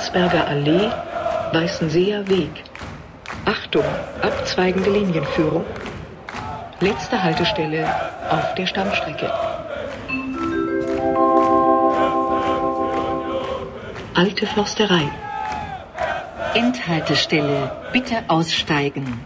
[0.00, 0.90] Landsberger Allee,
[1.52, 2.64] Weißenseer Weg.
[3.44, 3.84] Achtung,
[4.22, 5.66] abzweigende Linienführung.
[6.80, 7.86] Letzte Haltestelle
[8.30, 9.30] auf der Stammstrecke.
[14.14, 15.06] Alte Forsterei.
[16.54, 19.20] Endhaltestelle, bitte aussteigen.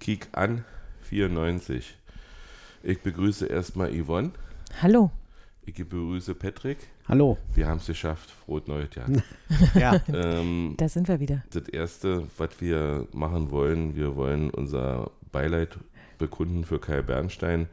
[0.00, 0.64] Kick an
[1.02, 1.96] 94.
[2.82, 4.32] Ich begrüße erstmal Yvonne.
[4.82, 5.12] Hallo.
[5.68, 6.78] Ich begrüße Patrick.
[7.08, 7.36] Hallo.
[7.54, 8.30] Wir haben es geschafft.
[8.30, 9.06] Frohes neues Jahr.
[9.74, 11.44] Ja, ähm, Da sind wir wieder.
[11.50, 15.76] das Erste, was wir machen wollen, wir wollen unser Beileid
[16.16, 17.66] bekunden für Kai Bernstein.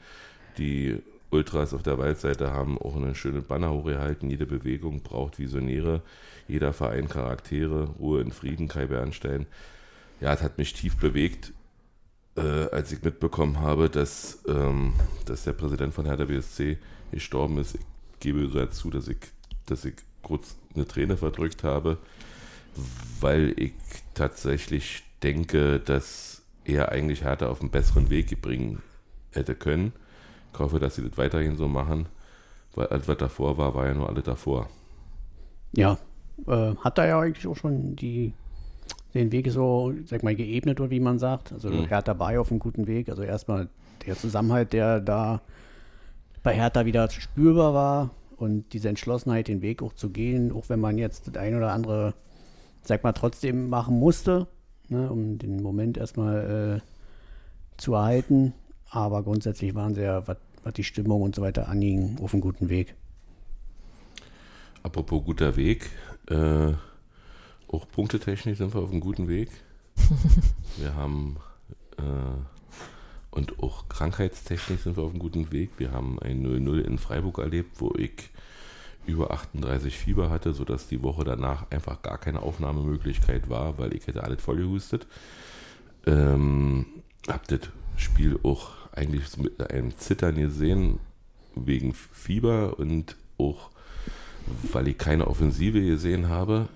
[0.58, 4.30] Die Ultras auf der Waldseite haben auch eine schöne Banner hochgehalten.
[4.30, 6.02] Jede Bewegung braucht Visionäre,
[6.49, 9.46] jeder Verein Charaktere, Ruhe in Frieden, Kai Bernstein.
[10.20, 11.54] Ja, es hat mich tief bewegt,
[12.35, 14.91] äh, als ich mitbekommen habe, dass, ähm,
[15.23, 16.77] dass der Präsident von Hertha BSC
[17.11, 17.75] gestorben ist.
[17.75, 17.81] Ich
[18.20, 19.17] gebe dazu, dass ich,
[19.65, 21.98] dass ich kurz eine Träne verdrückt habe,
[23.20, 23.73] weil ich
[24.13, 28.81] tatsächlich denke, dass er eigentlich Hertha auf einen besseren Weg bringen
[29.31, 29.93] hätte können.
[30.53, 32.07] Ich hoffe, dass sie das weiterhin so machen,
[32.73, 34.70] weil alles, was davor war, war ja nur alle davor.
[35.73, 35.98] ja.
[36.48, 38.33] Äh, hat er ja eigentlich auch schon die,
[39.13, 41.53] den Weg so, sag mal, geebnet, oder wie man sagt.
[41.53, 41.85] Also Mhm.
[41.85, 43.07] Hertha war auf einem guten Weg.
[43.09, 43.70] Also erstmal
[44.05, 45.41] der Zusammenhalt, der da
[46.46, 50.79] bei Hertha wieder spürbar war und diese Entschlossenheit, den Weg auch zu gehen, auch wenn
[50.79, 52.13] man jetzt das ein oder andere,
[52.84, 54.48] sag mal, trotzdem machen musste,
[54.88, 58.54] ne, um den Moment erstmal äh, zu erhalten.
[58.91, 60.38] Aber grundsätzlich waren sie ja, was
[60.76, 62.96] die Stimmung und so weiter anging, auf einem guten Weg.
[64.84, 65.90] Apropos guter Weg,
[66.29, 66.73] äh,
[67.68, 69.50] auch punktetechnisch sind wir auf einem guten Weg.
[70.78, 71.38] wir haben
[71.97, 72.54] äh,
[73.36, 75.72] und auch krankheitstechnisch sind wir auf einem guten Weg.
[75.78, 78.30] Wir haben ein 0-0 in Freiburg erlebt, wo ich
[79.06, 84.07] über 38 Fieber hatte, sodass die Woche danach einfach gar keine Aufnahmemöglichkeit war, weil ich
[84.07, 85.06] hätte alles vollgehustet.
[86.07, 86.85] Ähm,
[87.28, 87.59] hab das
[87.97, 91.00] Spiel auch eigentlich mit einem Zittern gesehen,
[91.56, 93.69] wegen Fieber und auch
[94.72, 96.69] weil ich keine Offensive gesehen habe.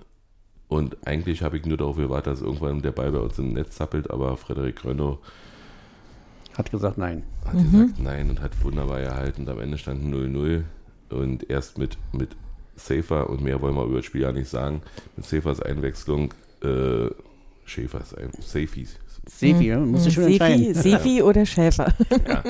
[0.68, 3.76] Und eigentlich habe ich nur darauf gewartet, dass irgendwann der Ball bei uns im Netz
[3.76, 5.20] zappelt, aber Frederik Rönno
[6.54, 7.22] Hat gesagt, nein.
[7.44, 9.42] hat gesagt nein und hat wunderbar gehalten.
[9.42, 10.64] Und am Ende stand 0-0
[11.10, 12.36] und erst mit, mit
[12.76, 14.82] Safer und mehr wollen wir über das Spiel ja nicht sagen.
[15.16, 17.08] Mit Safers Einwechslung, äh,
[17.64, 19.78] Schäfers, ein, Safeys, Sefi, ne?
[19.78, 20.74] musst du schon Sefi, entscheiden.
[20.74, 21.94] Sefi oder Schäfer?
[22.28, 22.42] ja,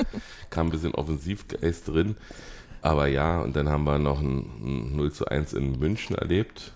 [0.49, 2.15] kam ein bisschen Offensivgeist drin.
[2.81, 6.73] Aber ja, und dann haben wir noch ein, ein 0 zu 1 in München erlebt.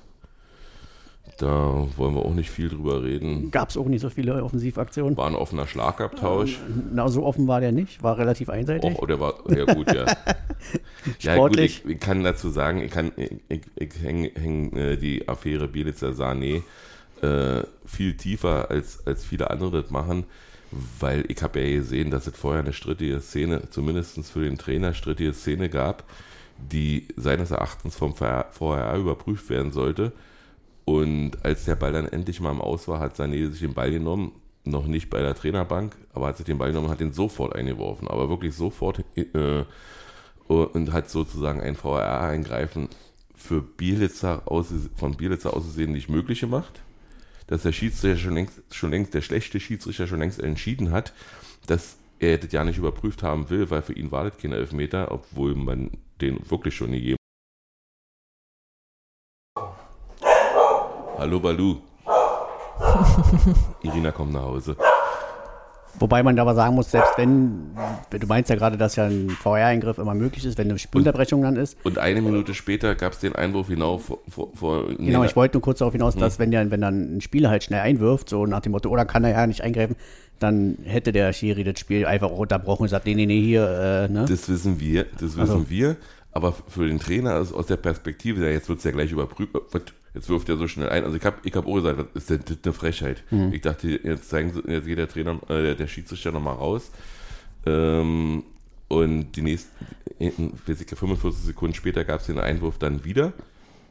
[1.37, 3.51] Da wollen wir auch nicht viel drüber reden.
[3.51, 5.17] Gab es auch nicht so viele Offensivaktionen.
[5.17, 6.59] War ein offener Schlagabtausch.
[6.93, 8.97] Na, so offen war der nicht, war relativ einseitig.
[8.97, 10.05] Och, der war ja gut, ja.
[10.05, 11.83] ja, gut, Sportlich.
[11.83, 16.11] ich, ich kann dazu sagen, ich kann, ich, ich, hänge häng, äh, die Affäre Bielitzer
[16.11, 16.63] Sané
[17.21, 20.23] äh, viel tiefer als, als viele andere das machen,
[20.99, 24.93] weil ich habe ja gesehen, dass es vorher eine strittige Szene, zumindest für den Trainer
[24.93, 26.05] strittige Szene gab,
[26.57, 30.13] die seines Erachtens vom VRR überprüft werden sollte.
[30.85, 33.91] Und als der Ball dann endlich mal im Aus war, hat Sané sich den Ball
[33.91, 34.31] genommen,
[34.63, 37.55] noch nicht bei der Trainerbank, aber hat sich den Ball genommen und hat den sofort
[37.55, 39.63] eingeworfen, aber wirklich sofort äh,
[40.47, 42.89] und hat sozusagen ein VRR-Eingreifen
[43.35, 46.81] für Bielitzer aus, von Bielitzer aus gesehen nicht möglich gemacht,
[47.47, 51.13] dass der Schiedsrichter schon längst, schon längst, der schlechte Schiedsrichter schon längst entschieden hat,
[51.67, 55.11] dass er das ja nicht überprüft haben will, weil für ihn war das kein Elfmeter,
[55.11, 55.91] obwohl man
[56.21, 57.17] den wirklich schon gegeben
[61.17, 61.77] Hallo Balu.
[63.83, 64.75] Irina kommt nach Hause.
[65.97, 67.71] Wobei man aber sagen muss, selbst wenn,
[68.09, 71.55] du meinst ja gerade, dass ja ein VR-Eingriff immer möglich ist, wenn eine Spielunterbrechung dann
[71.55, 71.77] ist.
[71.85, 74.19] Und eine Minute später gab es den Einwurf genau vor.
[74.27, 77.21] vor, vor Genau, ich wollte nur kurz darauf hinaus, dass wenn, der, wenn dann ein
[77.21, 79.95] Spieler halt schnell einwirft, so nach dem Motto, oder kann er ja nicht eingreifen,
[80.39, 84.11] dann hätte der Schiri das Spiel einfach unterbrochen und gesagt, nee, nee, nee, hier, äh,
[84.11, 84.25] ne?
[84.27, 85.69] Das wissen wir, das wissen Ach so.
[85.69, 85.95] wir.
[86.33, 89.53] Aber für den Trainer ist aus der Perspektive, ja, jetzt wird es ja gleich überprüft,
[89.71, 89.81] was,
[90.15, 91.03] jetzt wirft er so schnell ein.
[91.03, 93.23] Also ich habe ich hab auch gesagt, das ist denn das eine Frechheit.
[93.31, 93.53] Mhm.
[93.53, 96.89] Ich dachte, jetzt zeigen sie, jetzt geht der Trainer, äh, der, der Schiedsrichter nochmal raus.
[97.65, 98.43] Ähm,
[98.87, 99.71] und die nächsten,
[100.19, 100.31] äh,
[100.67, 103.33] weiß ich, 45 Sekunden später gab es den Einwurf dann wieder.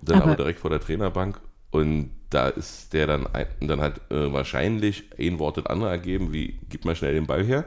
[0.02, 1.40] Dann aber, Aber- direkt vor der Trainerbank.
[1.70, 6.32] Und da ist der dann, ein, dann hat äh, wahrscheinlich ein Wort das andere ergeben,
[6.32, 7.64] wie, gib mal schnell den Ball her.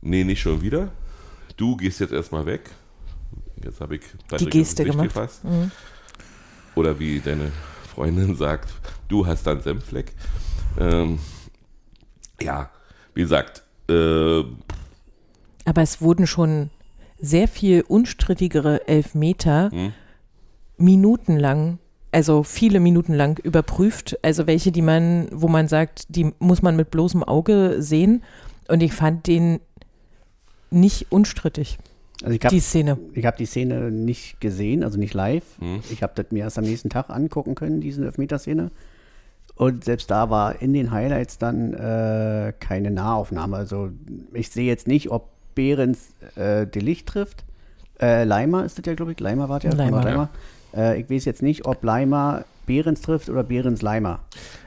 [0.00, 0.90] Nee, nicht schon wieder.
[1.56, 2.70] Du gehst jetzt erstmal weg.
[3.64, 5.08] Jetzt habe ich Patrick ins Geste Gesicht gemacht.
[5.14, 5.42] gefasst.
[6.74, 7.52] Oder wie deine
[7.94, 8.70] Freundin sagt,
[9.08, 10.12] du hast dann Senffleck.
[10.78, 11.18] Ähm,
[12.40, 12.70] ja,
[13.14, 14.40] wie gesagt, äh,
[15.64, 16.70] Aber es wurden schon
[17.18, 19.92] sehr viel unstrittigere Elfmeter Hm.
[20.76, 21.78] minutenlang,
[22.10, 24.18] also viele Minuten lang überprüft.
[24.22, 28.22] Also welche, die man, wo man sagt, die muss man mit bloßem Auge sehen.
[28.68, 29.60] Und ich fand den
[30.70, 31.78] nicht unstrittig,
[32.22, 32.98] Also ich habe die Szene.
[33.14, 35.44] ich hab die Szene nicht gesehen, also nicht live.
[35.58, 35.80] Hm.
[35.90, 38.70] Ich habe das mir erst am nächsten Tag angucken können, diese Elfmeterszene.
[39.54, 43.56] Und selbst da war in den Highlights dann äh, keine Nahaufnahme.
[43.56, 43.90] Also
[44.32, 47.44] ich sehe jetzt nicht, ob Behrens äh, Delicht trifft.
[48.00, 49.20] Äh, Leimer ist das ja, glaube ich.
[49.20, 49.74] Leimer war der.
[49.74, 50.02] Leimer.
[50.02, 50.28] Leimer.
[50.74, 54.20] Äh, ich weiß jetzt nicht, ob Leimer Behrens trifft oder Behrens Leimer.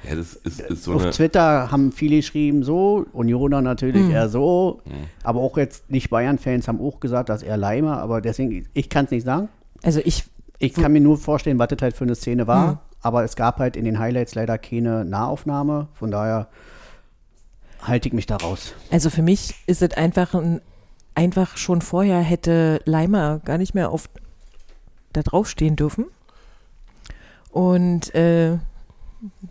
[0.08, 1.12] Ja, das ist, ist so Auf eine.
[1.12, 4.12] Twitter haben viele geschrieben so, Unioner natürlich Hm.
[4.12, 4.82] eher so,
[5.24, 9.06] aber auch jetzt nicht Bayern-Fans haben auch gesagt, dass er Leimer, aber deswegen, ich kann
[9.06, 9.50] es nicht sagen.
[9.84, 10.26] Also ich,
[10.60, 12.78] Ich kann mir nur vorstellen, was das halt für eine Szene war, Hm.
[13.02, 16.48] aber es gab halt in den Highlights leider keine Nahaufnahme, von daher
[17.82, 18.74] halte ich mich da raus.
[18.92, 20.60] also für mich ist es einfach ein,
[21.14, 24.10] einfach schon vorher hätte Leimer gar nicht mehr auf
[25.14, 26.06] da draufstehen dürfen.
[27.56, 28.58] Und äh,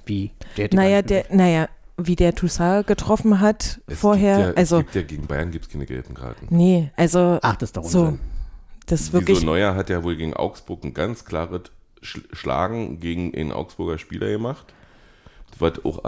[0.04, 0.30] Wie?
[0.58, 4.82] Der naja, der, naja, wie der Toussaint getroffen hat es vorher, Gibt ja, also es
[4.84, 6.46] gibt ja gegen Bayern gibt es keine gelben Karten.
[6.50, 8.18] nee, also Ach, das ist doch so,
[8.84, 11.62] das ist Wieso wirklich, Neuer hat ja wohl gegen Augsburg ein ganz klares
[12.02, 14.74] Sch Schlagen gegen den Augsburger Spieler gemacht.
[15.58, 16.04] Was auch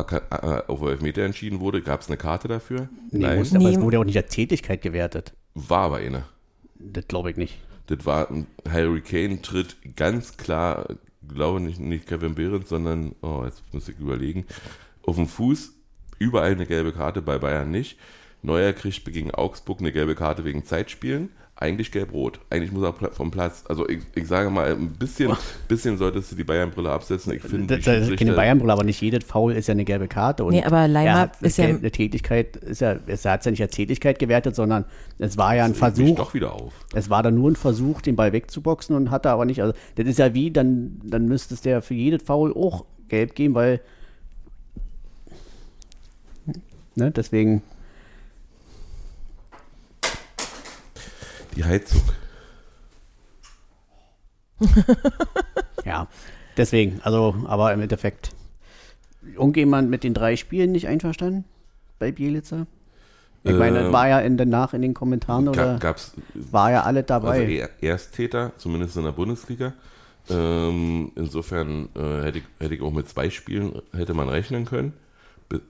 [0.69, 1.81] auf Elfmeter entschieden wurde.
[1.81, 2.91] Gab es eine Karte dafür?
[3.11, 3.75] Nee, muss, aber Nee.
[3.77, 5.33] es wurde ja auch nicht als Tätigkeit gewertet.
[5.55, 6.25] War aber eine.
[6.79, 7.59] Das glaube ich nicht.
[7.87, 10.89] Das war ein Harry Kane tritt ganz klar,
[11.29, 14.47] glaube nicht, nicht Kevin Behrens, sondern, oh, jetzt muss ich überlegen,
[15.03, 15.73] auf dem Fuß,
[16.19, 17.99] überall eine gelbe Karte, bei Bayern nicht.
[18.43, 21.31] Neuer kriegt gegen Augsburg eine gelbe Karte wegen Zeitspielen.
[21.59, 22.39] Eigentlich gelb-rot.
[22.51, 23.65] Eigentlich muss er vom Platz.
[23.67, 25.33] Also ich, ich sage mal, ein bisschen,
[25.69, 27.33] bisschen solltest du die Bayern-Brille absetzen.
[27.33, 29.87] Ich finde, Das, die das ist keine Bayern-Brille, aber nicht jedes Foul ist ja eine
[29.87, 30.45] gelbe Karte.
[30.45, 33.51] Und Nee, aber Leimer er hat ist ja- eine Tätigkeit, ist ja, es hat ja
[33.53, 34.85] nicht als Tätigkeit gewertet, sondern
[35.19, 36.75] es war ja ein mich Versuch, doch wieder auf.
[36.93, 39.63] Es war dann nur ein Versuch, den Ball wegzuboxen und hatte aber nicht.
[39.63, 43.35] Also, das ist ja wie, dann, dann müsste es der für jedes Foul auch gelb
[43.35, 43.81] geben, weil.
[46.97, 47.63] Ne, deswegen.
[51.57, 52.03] Die Heizung.
[55.85, 56.09] Ja,
[56.57, 57.01] deswegen.
[57.05, 58.33] Also, aber im Endeffekt.
[59.35, 61.45] Irgendjemand mit den drei Spielen nicht einverstanden
[61.99, 62.67] bei Bielitzer?
[63.45, 66.01] Ich meine, Ähm, war ja in, danach in den Kommentaren oder Gab,
[66.35, 67.41] war ja alle dabei.
[67.41, 69.75] Also Er- Ersttäter, zumindest in der Bundesliga.
[70.29, 74.93] Ähm, insofern äh, hätte, ich, hätte ich auch mit zwei Spielen hätte man rechnen können.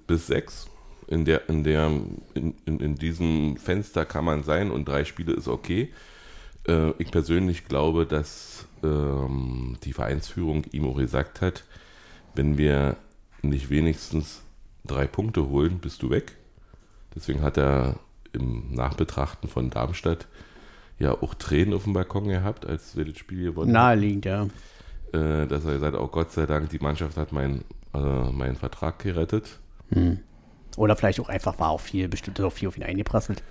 [0.06, 0.66] Bis sechs.
[1.08, 1.86] In, der, in, der,
[2.34, 5.92] in, in, in diesem Fenster kann man sein und drei Spiele ist okay.
[6.66, 11.64] Äh, ich persönlich glaube, dass ähm, die Vereinsführung ihm auch gesagt hat,
[12.34, 12.96] wenn wir
[13.42, 14.42] nicht wenigstens
[14.84, 16.32] drei Punkte holen, bist du weg.
[17.14, 17.96] Deswegen hat er
[18.32, 20.26] im Nachbetrachten von Darmstadt
[20.98, 24.38] ja auch Tränen auf dem Balkon gehabt, als wir das Spiel gewonnen Naheliegend, ja.
[24.38, 24.50] haben.
[25.12, 27.64] Äh, dass er gesagt hat, oh Gott sei Dank, die Mannschaft hat meinen
[27.96, 29.58] äh, meinen Vertrag gerettet.
[30.76, 33.42] Oder vielleicht auch einfach war auch viel, bestimmt ist auch viel auf ihn eingeprasselt.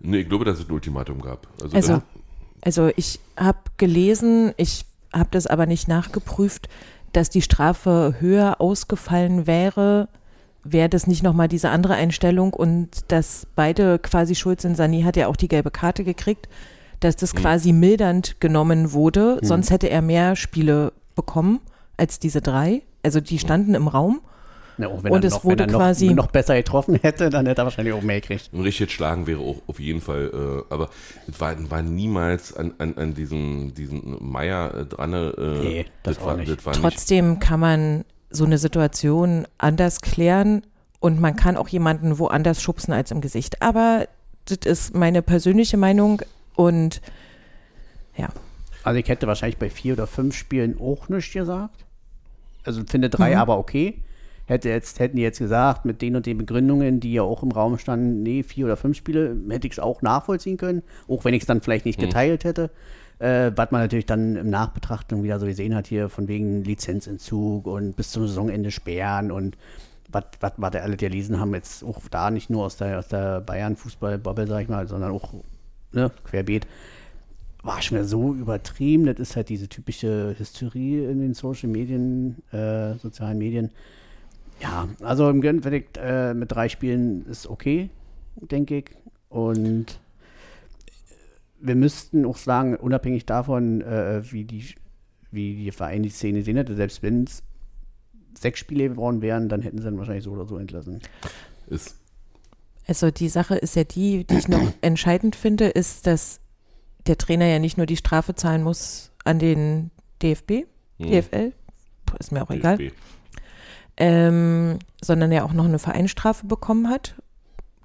[0.00, 1.46] Nee, ich glaube, dass es ein Ultimatum gab.
[1.62, 2.02] Also, Also,
[2.62, 6.68] also ich habe gelesen, ich habe das aber nicht nachgeprüft,
[7.12, 10.08] dass die Strafe höher ausgefallen wäre,
[10.64, 14.76] wäre das nicht nochmal diese andere Einstellung und dass beide quasi schuld sind.
[14.76, 16.48] Sani hat ja auch die gelbe Karte gekriegt,
[17.00, 21.60] dass das quasi mildernd genommen wurde, sonst hätte er mehr Spiele bekommen
[21.96, 22.82] als diese drei.
[23.02, 24.20] Also die standen im Raum.
[24.78, 26.94] Ja, auch wenn Und er es noch, wurde wenn er noch, quasi- noch besser getroffen
[27.02, 28.50] hätte, dann hätte er wahrscheinlich auch mehr gekriegt.
[28.52, 30.30] ein richtiges Schlagen wäre auch auf jeden Fall,
[30.70, 30.88] äh, aber
[31.26, 35.12] es war, war niemals an, an, an diesen, diesen Meier äh, dran.
[35.12, 36.50] Äh, Nee, das auch war, nicht.
[36.56, 36.82] Das war nicht.
[36.82, 40.62] Trotzdem kann man so eine Situation anders klären
[41.00, 43.62] und man kann auch jemanden woanders schubsen als im Gesicht.
[43.62, 44.06] Aber
[44.44, 46.22] das ist meine persönliche Meinung
[46.54, 47.00] und
[48.16, 48.28] ja,
[48.84, 51.84] Also ich hätte wahrscheinlich bei vier oder fünf Spielen auch nichts gesagt.
[52.64, 53.40] Also finde drei Mhm.
[53.40, 54.02] aber okay.
[54.48, 57.52] Hätte jetzt, hätten die jetzt gesagt, mit den und den Begründungen, die ja auch im
[57.52, 61.34] Raum standen, nee, vier oder fünf Spiele, hätte ich es auch nachvollziehen können, auch wenn
[61.34, 62.70] ich es dann vielleicht nicht geteilt hätte.
[63.18, 67.66] Äh, was man natürlich dann im Nachbetrachtung wieder so gesehen hat, hier von wegen Lizenzentzug
[67.66, 69.58] und bis zum Saisonende sperren und
[70.08, 73.42] was was was alle gelesen haben, jetzt auch da nicht nur aus der, aus der
[73.42, 75.34] Bayern-Fußball-Bubble, sag ich mal, sondern auch
[75.92, 76.66] ne, querbeet
[77.62, 79.06] war schon wieder so übertrieben.
[79.06, 83.70] Das ist halt diese typische Hysterie in den Social Medien, äh, sozialen Medien.
[84.60, 87.90] Ja, also im Endeffekt äh, mit drei Spielen ist okay,
[88.36, 88.90] denke ich.
[89.28, 90.00] Und
[91.60, 94.64] wir müssten auch sagen, unabhängig davon, äh, wie die
[95.30, 97.42] wie die Verein die Szene sehen hätte, selbst wenn es
[98.34, 101.00] sechs Spiele geworden wären, dann hätten sie dann wahrscheinlich so oder so entlassen.
[101.66, 101.96] Ist,
[102.86, 106.40] also die Sache ist ja die, die ich noch entscheidend finde, ist, dass
[107.06, 109.90] der Trainer ja nicht nur die Strafe zahlen muss an den
[110.22, 110.64] DFB,
[110.98, 111.10] Hm.
[111.10, 111.52] DFL,
[112.18, 112.94] ist mir auch egal, DFB.
[113.98, 117.14] Ähm, sondern er auch noch eine Vereinsstrafe bekommen hat.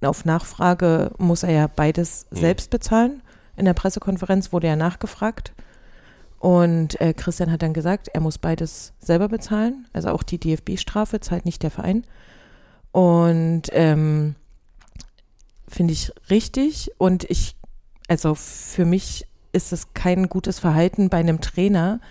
[0.01, 2.39] Auf Nachfrage muss er ja beides Hm.
[2.39, 3.21] selbst bezahlen.
[3.57, 5.53] In der Pressekonferenz wurde er nachgefragt.
[6.39, 9.87] Und äh, Christian hat dann gesagt, er muss beides selber bezahlen.
[9.93, 12.03] Also auch die DFB-Strafe zahlt nicht der Verein.
[12.91, 14.35] Und ähm,
[15.67, 16.91] finde ich richtig.
[16.97, 17.55] Und ich,
[18.07, 22.01] also für mich ist es kein gutes Verhalten bei einem Trainer,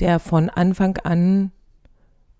[0.00, 1.52] der von Anfang an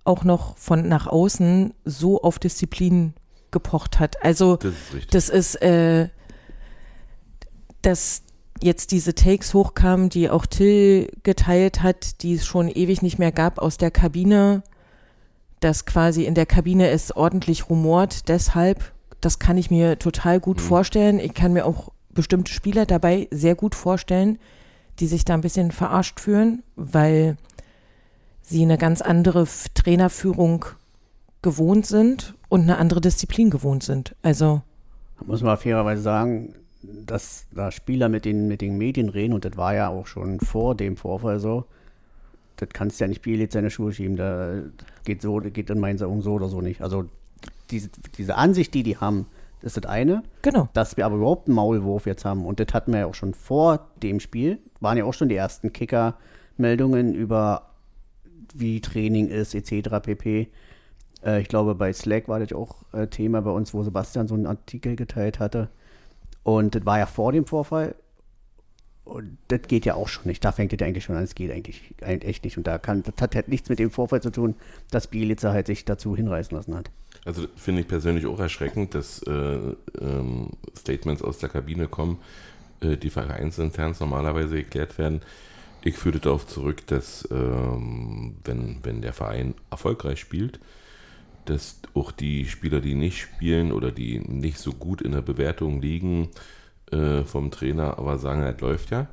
[0.05, 3.15] auch noch von nach außen so auf Disziplin
[3.51, 4.23] gepocht hat.
[4.25, 5.11] Also Das ist richtig.
[5.11, 6.09] das ist, äh,
[7.83, 8.23] dass
[8.63, 13.33] jetzt diese Takes hochkamen, die auch Till geteilt hat, die es schon ewig nicht mehr
[13.33, 14.63] gab aus der Kabine,
[15.61, 18.29] dass quasi in der Kabine es ordentlich rumort.
[18.29, 20.63] Deshalb, das kann ich mir total gut Mhm.
[20.63, 21.19] vorstellen.
[21.21, 24.39] Ich kann mir auch bestimmte Spieler dabei sehr gut vorstellen,
[24.99, 27.37] die sich da ein bisschen verarscht fühlen, weil
[28.51, 30.67] sie eine ganz andere Trainerführung
[31.43, 34.15] gewohnt sind und eine andere Disziplin gewohnt sind.
[34.23, 34.63] Also
[35.19, 39.45] Da muss man fairerweise sagen, dass da Spieler mit den, mit den Medien reden und
[39.45, 41.65] das war ja auch schon vor dem Vorfall so.
[42.57, 44.17] Das kannst du ja nicht Bielitz seine Schuhe schieben.
[44.17, 44.53] Da
[45.05, 46.83] geht so, geht in meinen Augen so oder so nicht.
[46.83, 47.05] Also
[47.71, 47.89] diese,
[48.19, 49.27] diese Ansicht, die die haben,
[49.63, 50.23] ist das eine.
[50.43, 50.69] genau.
[50.73, 53.33] Dass wir aber überhaupt einen Maulwurf jetzt haben, und das hatten wir ja auch schon
[53.35, 57.70] vor dem Spiel, waren ja auch schon die ersten Kicker-Meldungen über
[58.55, 60.01] wie Training ist, etc.
[60.03, 60.49] pp.
[61.25, 64.35] Äh, ich glaube, bei Slack war das auch äh, Thema bei uns, wo Sebastian so
[64.35, 65.69] einen Artikel geteilt hatte.
[66.43, 67.95] Und das war ja vor dem Vorfall.
[69.05, 70.45] Und das geht ja auch schon nicht.
[70.45, 71.25] Da fängt ja eigentlich schon an.
[71.25, 72.57] Es geht eigentlich, echt nicht.
[72.57, 74.55] Und da kann, das hat halt nichts mit dem Vorfall zu tun,
[74.91, 76.91] dass Bielitzer halt sich dazu hinreißen lassen hat.
[77.25, 82.19] Also finde ich persönlich auch erschreckend, dass äh, ähm, Statements aus der Kabine kommen,
[82.81, 85.21] äh, die vereinsintern normalerweise geklärt werden.
[85.83, 90.61] Ich führe darauf zurück, dass ähm, wenn, wenn der Verein erfolgreich spielt,
[91.47, 95.81] dass auch die Spieler, die nicht spielen oder die nicht so gut in der Bewertung
[95.81, 96.29] liegen
[96.93, 99.09] äh, vom Trainer, aber sagen, es läuft ja.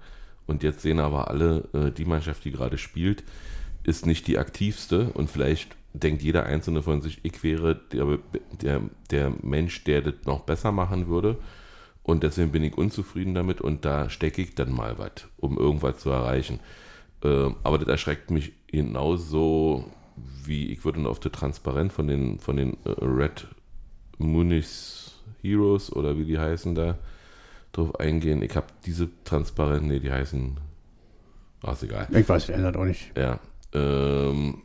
[0.45, 3.23] Und jetzt sehen aber alle, äh, die Mannschaft, die gerade spielt,
[3.83, 8.19] ist nicht die aktivste und vielleicht denkt jeder Einzelne von sich, ich wäre der,
[8.61, 11.37] der, der Mensch, der das noch besser machen würde.
[12.07, 15.97] Und deswegen bin ich unzufrieden damit und da stecke ich dann mal was, um irgendwas
[15.99, 16.59] zu erreichen.
[17.21, 19.91] Ähm, aber das erschreckt mich genauso
[20.43, 23.47] wie ich würde dann auf der Transparent von den, von den äh, Red
[24.17, 25.11] Munich
[25.41, 26.97] Heroes oder wie die heißen da
[27.73, 28.41] drauf eingehen.
[28.41, 30.57] Ich habe diese Transparent, nee, die heißen,
[31.63, 32.07] ach, ist egal.
[32.11, 33.11] Ich weiß, ändert auch nicht.
[33.17, 33.39] Ja,
[33.73, 34.61] ähm,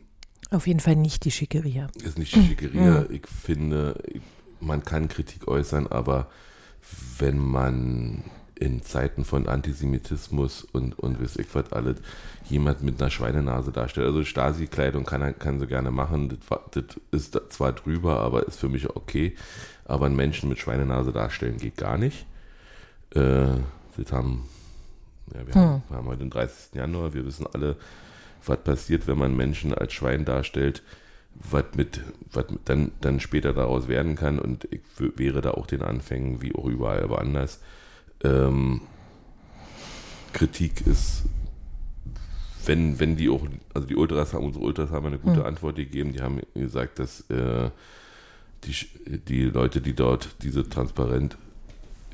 [0.49, 1.87] Auf jeden Fall nicht die Schickeria.
[2.03, 3.05] ist nicht Schickeria.
[3.09, 4.21] Ich finde, ich-
[4.59, 6.29] man kann Kritik äußern, aber
[7.19, 8.23] wenn man
[8.55, 11.97] in Zeiten von Antisemitismus und, und weiß ich was alles
[12.49, 14.07] jemand mit einer Schweinenase darstellt.
[14.07, 16.29] Also Stasi-Kleidung kann, er- kann sie gerne machen.
[16.29, 19.35] Das, das ist zwar drüber, aber ist für mich okay.
[19.85, 22.25] Aber einen Menschen mit Schweinenase darstellen geht gar nicht.
[23.15, 23.47] Äh,
[23.97, 24.47] das haben,
[25.33, 26.75] ja, wir, haben, wir haben heute den 30.
[26.75, 27.13] Januar.
[27.13, 27.75] Wir wissen alle,
[28.45, 30.83] was passiert, wenn man Menschen als Schwein darstellt,
[31.35, 34.39] was mit, was dann, dann später daraus werden kann.
[34.39, 37.59] Und ich wäre da auch den Anfängen, wie auch überall woanders.
[38.23, 38.81] Ähm,
[40.31, 41.23] Kritik ist,
[42.65, 46.13] wenn, wenn die auch, also die Ultras haben, unsere Ultras haben eine gute Antwort gegeben.
[46.13, 47.69] Die haben gesagt, dass äh,
[48.63, 51.37] die, die Leute, die dort diese transparent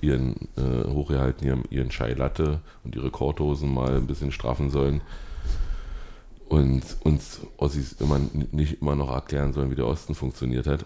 [0.01, 5.01] ihren äh, hochgehalten, ihren, ihren Chai Latte und ihre Korthosen mal ein bisschen straffen sollen
[6.49, 8.19] und uns Ossis immer
[8.51, 10.83] nicht immer noch erklären sollen, wie der Osten funktioniert hat.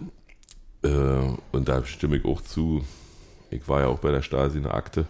[0.84, 2.84] Äh, und da stimme ich auch zu.
[3.50, 5.06] Ich war ja auch bei der Stasi eine Akte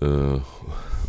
[0.00, 0.38] äh,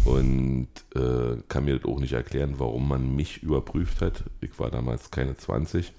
[0.06, 4.26] und äh, kann mir das auch nicht erklären, warum man mich überprüft hat.
[4.42, 5.94] Ich war damals keine 20.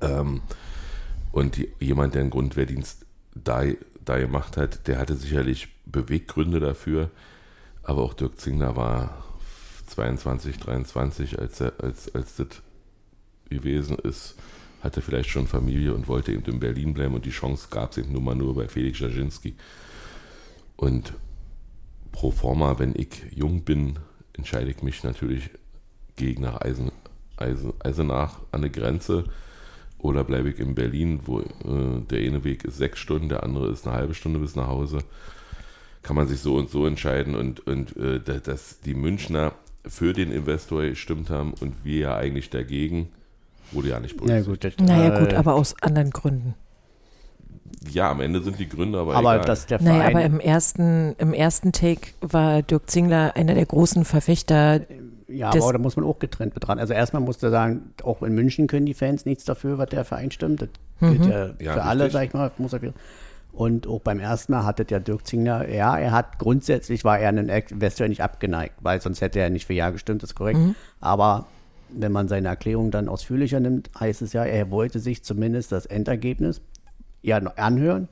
[0.00, 0.40] Ähm,
[1.30, 3.62] und die, jemand, der einen Grundwehrdienst da,
[4.04, 7.10] da gemacht hat, der hatte sicherlich Beweggründe dafür.
[7.84, 9.31] Aber auch Dirk Zingler war
[9.92, 12.48] 22, 23, als, er, als, als das
[13.48, 14.36] gewesen ist,
[14.82, 17.98] hatte vielleicht schon Familie und wollte eben in Berlin bleiben und die Chance gab es
[17.98, 19.54] eben nur mal nur bei Felix Jasinski.
[20.76, 21.12] Und
[22.10, 23.98] pro forma, wenn ich jung bin,
[24.32, 25.50] entscheide ich mich natürlich
[26.16, 26.90] gegen nach Eisen,
[27.36, 29.24] Eisen, Eisenach an der Grenze
[29.98, 33.70] oder bleibe ich in Berlin, wo äh, der eine Weg ist sechs Stunden, der andere
[33.70, 34.98] ist eine halbe Stunde bis nach Hause.
[36.02, 39.52] Kann man sich so und so entscheiden und, und äh, da- dass die Münchner
[39.86, 43.08] für den Investor gestimmt haben und wir ja eigentlich dagegen,
[43.72, 44.78] wurde ja nicht Na berücksichtigt.
[44.78, 46.54] gut, das, Naja, gut, äh, aber aus anderen Gründen.
[47.90, 49.46] Ja, am Ende sind die Gründe aber, aber egal.
[49.46, 49.98] dass der Verein.
[49.98, 54.82] Naja, aber im ersten, im ersten Take war Dirk Zingler einer der großen Verfechter
[55.26, 56.78] Ja, Das- aber da muss man auch getrennt betrachten.
[56.78, 60.04] Also erstmal musst du sagen, auch in München können die Fans nichts dafür, was der
[60.04, 60.60] Verein stimmt.
[60.62, 60.68] Das
[61.00, 62.12] gilt ja, Ja, für alle, richtig.
[62.12, 62.50] sag ich mal.
[62.58, 62.80] Muss er
[63.52, 67.28] und auch beim ersten Mal hatte der Dirk Zingler, ja, er hat grundsätzlich war er
[67.28, 70.58] einen Investor nicht abgeneigt, weil sonst hätte er nicht für Ja gestimmt, das ist korrekt.
[71.00, 71.46] Aber
[71.90, 75.84] wenn man seine Erklärung dann ausführlicher nimmt, heißt es ja, er wollte sich zumindest das
[75.84, 76.62] Endergebnis
[77.20, 78.08] ja noch anhören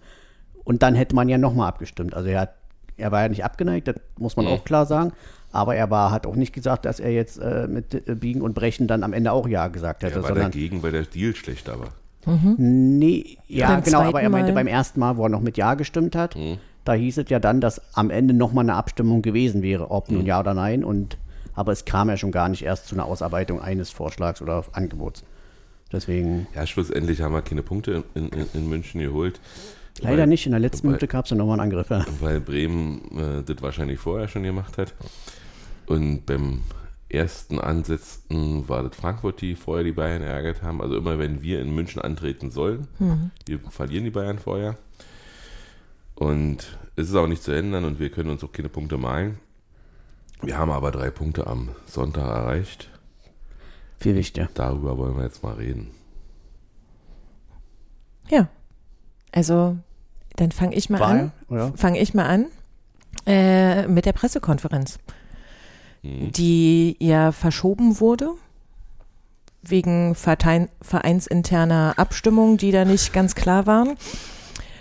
[0.65, 2.15] und dann hätte man ja nochmal abgestimmt.
[2.15, 2.55] Also er hat,
[2.99, 5.13] er war ja nicht abgeneigt, das muss man auch klar sagen.
[5.53, 8.55] Aber er war, hat auch nicht gesagt, dass er jetzt äh, mit äh, Biegen und
[8.55, 11.35] Brechen dann am Ende auch Ja gesagt hätte, Er war sondern dagegen, weil der Deal
[11.35, 11.89] schlechter war.
[12.27, 14.61] Nee, ja, Beim genau, aber er meinte Mal.
[14.61, 16.59] beim ersten Mal, wo er noch mit Ja gestimmt hat, Mhm.
[16.85, 20.17] da hieß es ja dann, dass am Ende nochmal eine Abstimmung gewesen wäre, ob Mhm.
[20.19, 20.85] nun Ja oder Nein.
[20.85, 21.17] Und,
[21.55, 25.25] aber es kam ja schon gar nicht erst zu einer Ausarbeitung eines Vorschlags oder Angebots.
[25.93, 29.41] Deswegen Ja, schlussendlich haben wir keine Punkte in, in, in München geholt.
[30.01, 30.47] leider weil, nicht.
[30.47, 31.91] In der letzten weil- Minute gab es dann nochmal einen Angriff.
[31.91, 32.05] Ja.
[32.21, 34.95] Weil Bremen äh, das wahrscheinlich vorher schon gemacht hat.
[35.87, 36.61] Und beim
[37.11, 40.81] ersten Ansetzen war das Frankfurt, die vorher die Bayern ärgert haben.
[40.81, 42.89] Also immer wenn wir in München antreten sollen,
[43.47, 44.77] wir verlieren die Bayern vorher.
[46.15, 49.39] Und es ist auch nicht zu ändern und wir können uns auch keine Punkte malen.
[50.43, 52.89] Wir haben aber drei Punkte am Sonntag erreicht.
[53.99, 54.49] Viel wichtiger.
[54.55, 55.91] Darüber wollen wir jetzt mal reden.
[58.31, 58.49] Ja.
[59.33, 59.77] Also,
[60.37, 61.33] dann fange ich mal an.
[61.49, 61.73] War, ja.
[61.77, 62.47] Fange ich mal an
[63.27, 64.99] äh, mit der Pressekonferenz,
[66.03, 66.33] Mhm.
[66.33, 68.31] die ja verschoben wurde
[69.63, 73.97] wegen Verein, vereinsinterner Abstimmungen, die da nicht ganz klar waren.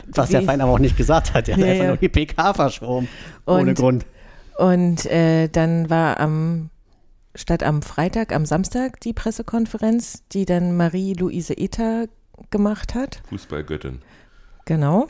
[0.07, 1.49] Was der Verein aber auch nicht gesagt hat.
[1.49, 3.07] Er hat Ja, einfach nur die PK verschoben.
[3.45, 4.05] ohne Und- Grund.
[4.57, 6.69] Und äh, dann war am
[7.35, 12.07] statt am Freitag, am Samstag die Pressekonferenz, die dann Marie-Louise Ether
[12.49, 13.21] gemacht hat.
[13.29, 14.01] Fußballgöttin.
[14.65, 15.07] Genau.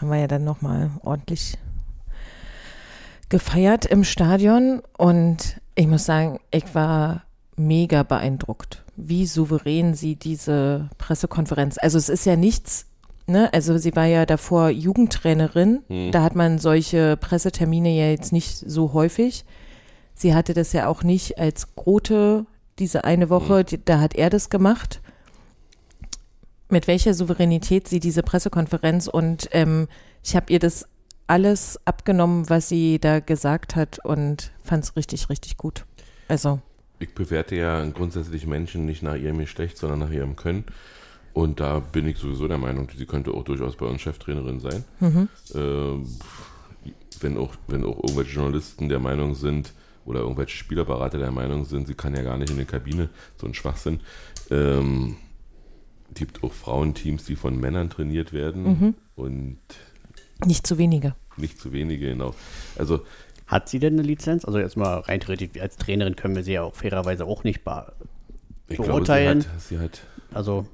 [0.00, 1.56] Haben wir ja dann nochmal ordentlich
[3.32, 4.82] gefeiert im Stadion.
[4.96, 7.24] Und ich muss sagen, ich war
[7.56, 11.78] mega beeindruckt, wie souverän sie diese Pressekonferenz.
[11.78, 12.86] Also es ist ja nichts,
[13.26, 13.50] ne?
[13.54, 15.82] Also sie war ja davor Jugendtrainerin.
[16.12, 19.46] Da hat man solche Pressetermine ja jetzt nicht so häufig.
[20.14, 22.44] Sie hatte das ja auch nicht als Grote
[22.78, 25.00] diese eine Woche, die, da hat er das gemacht
[26.72, 29.88] mit welcher Souveränität sie diese Pressekonferenz und ähm,
[30.24, 30.88] ich habe ihr das
[31.32, 35.86] alles abgenommen, was sie da gesagt hat und fand es richtig, richtig gut.
[36.28, 36.60] Also,
[36.98, 40.64] Ich bewerte ja grundsätzlich Menschen nicht nach ihrem Geschlecht, sondern nach ihrem Können.
[41.32, 44.84] Und da bin ich sowieso der Meinung, sie könnte auch durchaus bei uns Cheftrainerin sein.
[45.54, 46.06] Ähm,
[47.20, 49.72] wenn, auch, wenn auch irgendwelche Journalisten der Meinung sind
[50.04, 53.08] oder irgendwelche Spielerberater der Meinung sind, sie kann ja gar nicht in die Kabine,
[53.40, 54.00] so ein Schwachsinn.
[54.50, 55.16] Ähm,
[56.14, 59.58] gibt auch Frauenteams, die von Männern trainiert werden und
[60.46, 61.14] nicht zu wenige.
[61.36, 62.34] Nicht zu wenige, genau.
[62.78, 63.00] Also
[63.46, 64.44] Hat sie denn eine Lizenz?
[64.44, 67.64] Also jetzt mal rein theoretisch, als Trainerin können wir sie ja auch fairerweise auch nicht
[67.64, 67.92] be
[68.68, 69.40] ich Beurteilen.
[69.40, 70.66] glaube, sie hat, sie hat Also,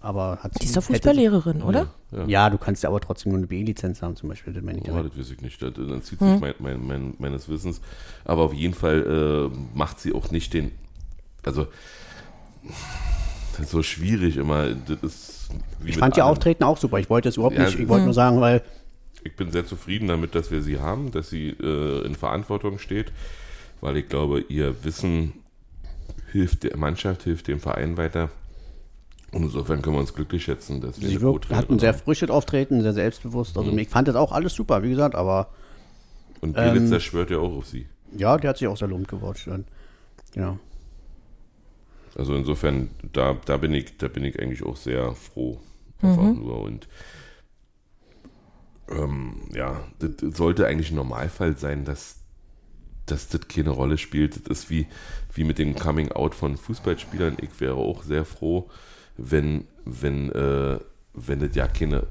[0.00, 0.60] aber hat sie.
[0.60, 1.88] Die ist doch Fußballlehrerin, oder?
[2.12, 4.52] ja, Ja, du kannst ja aber trotzdem nur eine B-Lizenz haben, zum Beispiel.
[4.52, 5.60] Das meine ich Oh, das weiß ich nicht.
[5.60, 7.80] Das, dann zieht sich mein, mein, mein, meines Wissens.
[8.24, 10.70] Aber auf jeden Fall äh, macht sie auch nicht den.
[11.42, 11.66] Also,
[13.52, 14.68] das ist so schwierig immer.
[14.74, 15.48] Das ist
[15.84, 16.26] Ich fand ihr.
[16.26, 16.98] Auftreten auch super.
[16.98, 17.78] Ich wollte es überhaupt Ja, nicht.
[17.78, 18.62] Ich wollte nur sagen, weil
[19.24, 23.10] Ich bin sehr zufrieden damit, dass wir sie haben, dass sie äh, in Verantwortung steht,
[23.80, 25.32] weil ich glaube, ihr Wissen
[26.30, 28.28] hilft der Mannschaft, hilft dem Verein weiter.
[29.32, 31.94] Und insofern können wir uns glücklich schätzen, dass wir sie eine wirkt, hat ein sehr
[31.94, 33.56] frisches Auftreten, sehr selbstbewusst.
[33.56, 33.62] Mhm.
[33.62, 35.48] Also ich fand das auch alles super, wie gesagt, aber
[36.40, 37.86] Und Bielitzer ähm, schwört ja auch auf sie.
[38.16, 39.48] ja, der hat sich auch sehr lobend gewatcht.
[39.48, 39.64] dann.
[40.34, 40.58] Genau.
[42.16, 45.58] Also insofern, da, da bin ich, da bin ich eigentlich auch sehr froh.
[46.00, 46.60] Einfach nur.
[46.60, 46.86] Und
[48.90, 52.20] ähm, ja, das sollte eigentlich ein Normalfall sein, dass,
[53.06, 54.48] dass das keine Rolle spielt.
[54.48, 54.86] Das ist wie,
[55.32, 57.36] wie mit dem Coming Out von Fußballspielern.
[57.40, 58.70] Ich wäre auch sehr froh,
[59.16, 60.78] wenn, wenn, äh,
[61.14, 62.06] wenn das ja keine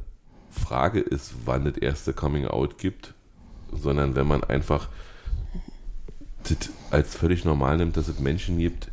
[0.49, 3.13] Frage ist, wann das erste Coming Out gibt,
[3.71, 4.89] sondern wenn man einfach
[6.43, 8.91] das als völlig normal nimmt, dass es Menschen gibt,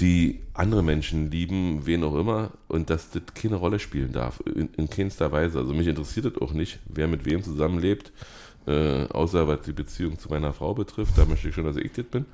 [0.00, 4.68] die andere Menschen lieben, wen auch immer, und dass das keine Rolle spielen darf, in,
[4.76, 5.58] in keinster Weise.
[5.58, 8.12] Also mich interessiert das auch nicht, wer mit wem zusammenlebt,
[8.66, 11.92] äh, außer was die Beziehung zu meiner Frau betrifft, da möchte ich schon, dass ich
[11.92, 12.26] das bin.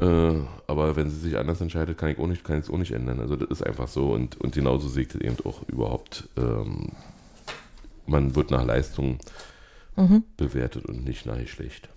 [0.00, 2.78] Äh, aber wenn sie sich anders entscheidet, kann ich auch nicht, kann ich es auch
[2.78, 3.20] nicht ändern.
[3.20, 6.28] Also das ist einfach so und, und genauso ich das eben auch überhaupt.
[6.36, 6.92] Ähm,
[8.06, 9.18] man wird nach Leistung
[10.36, 11.88] bewertet und nicht nach Geschlecht.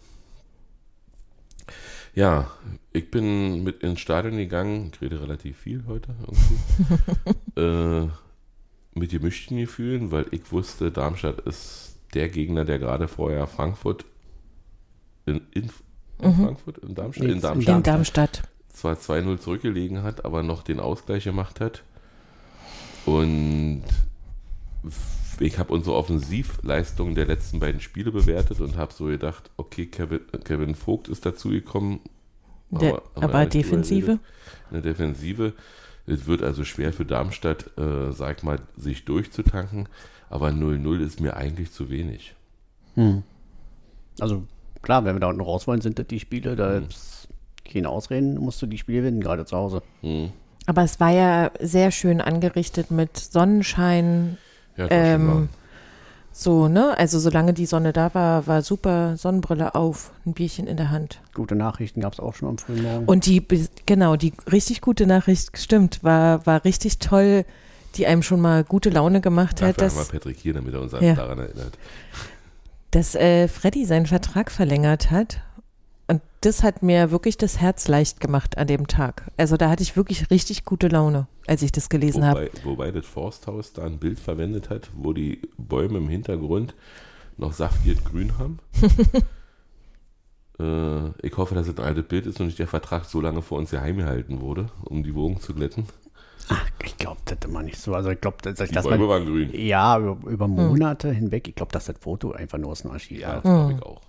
[2.13, 2.51] Ja,
[2.91, 8.09] ich bin mit ins Stadion gegangen, ich rede relativ viel heute irgendwie, äh,
[8.93, 14.05] mit gemischten Gefühlen, weil ich wusste, Darmstadt ist der Gegner, der gerade vorher Frankfurt
[15.25, 15.69] in, in,
[16.21, 17.77] in Frankfurt, in Darmstadt, in Darmstadt.
[17.77, 18.41] In Darmstadt.
[18.73, 21.83] zwar 2-0 zurückgelegen hat, aber noch den Ausgleich gemacht hat.
[23.05, 23.83] Und
[25.41, 30.21] ich habe unsere Offensivleistung der letzten beiden Spiele bewertet und habe so gedacht, okay, Kevin,
[30.43, 31.99] Kevin Vogt ist dazugekommen.
[32.71, 34.19] Aber drüber Defensive?
[34.71, 35.53] der Defensive.
[36.07, 39.87] Es wird also schwer für Darmstadt, äh, sag mal, sich durchzutanken.
[40.29, 42.35] Aber 0-0 ist mir eigentlich zu wenig.
[42.95, 43.23] Hm.
[44.19, 44.43] Also
[44.81, 47.27] klar, wenn wir da unten raus wollen, sind das die Spiele, da ist
[47.65, 49.81] keine Ausreden, musst du die Spiele gewinnen, gerade zu Hause.
[50.01, 50.31] Hm.
[50.67, 54.37] Aber es war ja sehr schön angerichtet mit Sonnenschein.
[54.77, 55.49] Ja, das Ähm,
[56.33, 56.97] so, ne?
[56.97, 61.19] Also solange die Sonne da war, war super Sonnenbrille auf, ein Bierchen in der Hand.
[61.33, 63.05] Gute Nachrichten gab es auch schon am frühen Morgen.
[63.05, 63.45] Und die,
[63.85, 67.43] genau, die richtig gute Nachricht, stimmt, war, war richtig toll,
[67.95, 70.73] die einem schon mal gute Laune gemacht hat, Dafür haben wir dass, Patrick hier, damit
[70.73, 71.13] er uns Ja.
[71.15, 71.77] daran erinnert.
[72.91, 75.41] dass äh, Freddy seinen Vertrag verlängert hat.
[76.11, 79.31] Und das hat mir wirklich das Herz leicht gemacht an dem Tag.
[79.37, 82.49] Also da hatte ich wirklich richtig gute Laune, als ich das gelesen habe.
[82.65, 86.75] Wobei, das Forsthaus da ein Bild verwendet hat, wo die Bäume im Hintergrund
[87.37, 88.59] noch saftiert grün haben.
[90.59, 93.41] äh, ich hoffe, dass es ein altes Bild ist und nicht der Vertrag so lange
[93.41, 95.85] vor uns geheim gehalten wurde, um die Wogen zu glätten.
[96.49, 97.95] Ach, ich glaube, das immer nicht so.
[97.95, 99.49] Also ich glaube, dass, Die dass Bäume man, waren grün.
[99.53, 103.21] ja, über, über Monate hinweg, ich glaube, dass das Foto einfach nur aus dem Archiv
[103.21, 104.01] Ja, das glaube ich auch.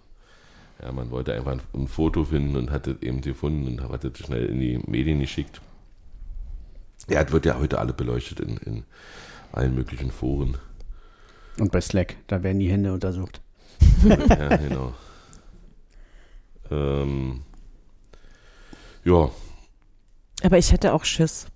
[0.83, 4.19] Ja, man wollte einfach ein, Foto finden und hat es eben gefunden und hat es
[4.19, 5.61] schnell in die Medien geschickt.
[7.09, 8.85] Ja, es wird ja heute alle beleuchtet in, in
[9.53, 10.57] allen möglichen Foren.
[11.59, 13.41] Und bei Slack, da werden die Hände untersucht.
[14.29, 14.95] ja, genau.
[16.71, 17.43] Ähm,
[19.05, 19.31] ja,
[20.43, 21.47] Aber ich hätte auch Schiss.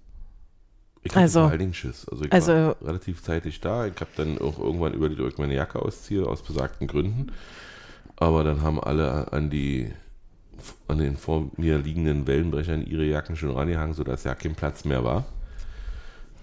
[1.02, 2.06] ich hatte Also- vor allen Dingen Schiss.
[2.08, 3.86] Also ich also- war relativ zeitig da.
[3.86, 7.32] Ich habe dann auch irgendwann überlegt, meine Jacke ausziehe, aus besagten Gründen.
[8.16, 9.92] Aber dann haben alle an die
[10.88, 15.04] an den vor mir liegenden Wellenbrechern ihre Jacken schon rangehangen, sodass ja kein Platz mehr
[15.04, 15.24] war.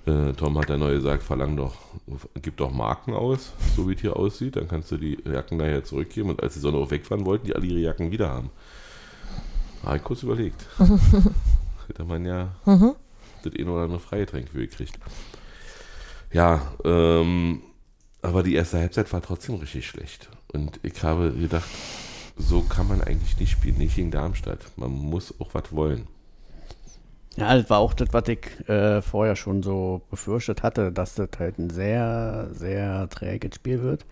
[0.05, 1.75] Äh, Tom hat dann neu gesagt, verlang doch,
[2.41, 5.83] gib doch Marken aus, so wie es hier aussieht, dann kannst du die Jacken nachher
[5.83, 6.29] zurückgeben.
[6.29, 8.49] Und als die Sonne auch wegfahren wollten, die alle ihre Jacken wieder haben.
[9.83, 10.65] Habe ich kurz überlegt.
[11.87, 14.97] Hätte man ja das eine oder andere Freigetränk für gekriegt.
[16.31, 17.61] Ja, ähm,
[18.23, 20.29] aber die erste Halbzeit war trotzdem richtig schlecht.
[20.51, 21.69] Und ich habe gedacht,
[22.37, 24.59] so kann man eigentlich nicht spielen, nicht gegen Darmstadt.
[24.75, 26.07] Man muss auch was wollen.
[27.35, 31.29] Ja, das war auch das, was ich äh, vorher schon so befürchtet hatte, dass das
[31.37, 34.05] halt ein sehr, sehr träges Spiel wird.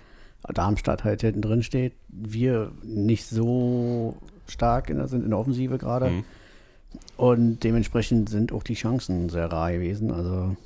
[0.43, 1.93] Darmstadt halt hinten drin steht.
[2.10, 6.10] Wir nicht so stark in der, sind in der Offensive gerade.
[6.10, 6.24] Mhm.
[7.15, 10.12] Und dementsprechend sind auch die Chancen sehr rar gewesen.
[10.12, 10.58] Also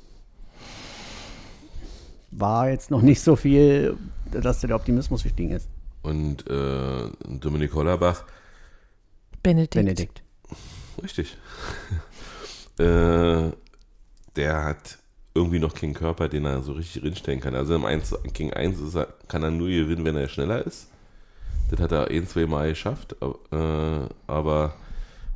[2.38, 3.96] war jetzt noch nicht so viel,
[4.30, 5.68] dass der Optimismus gestiegen ist.
[6.02, 8.24] Und äh, Dominik Hollerbach,
[9.42, 9.74] Benedikt.
[9.74, 10.22] Benedikt.
[11.02, 11.36] richtig,
[12.78, 13.50] äh,
[14.36, 14.98] der hat
[15.34, 17.54] irgendwie noch keinen Körper, den er so richtig rinstellen kann.
[17.54, 20.88] Also im 1 gegen 1 ist er, kann er nur gewinnen, wenn er schneller ist.
[21.70, 24.74] Das hat er ein, zwei Mal geschafft, äh, aber,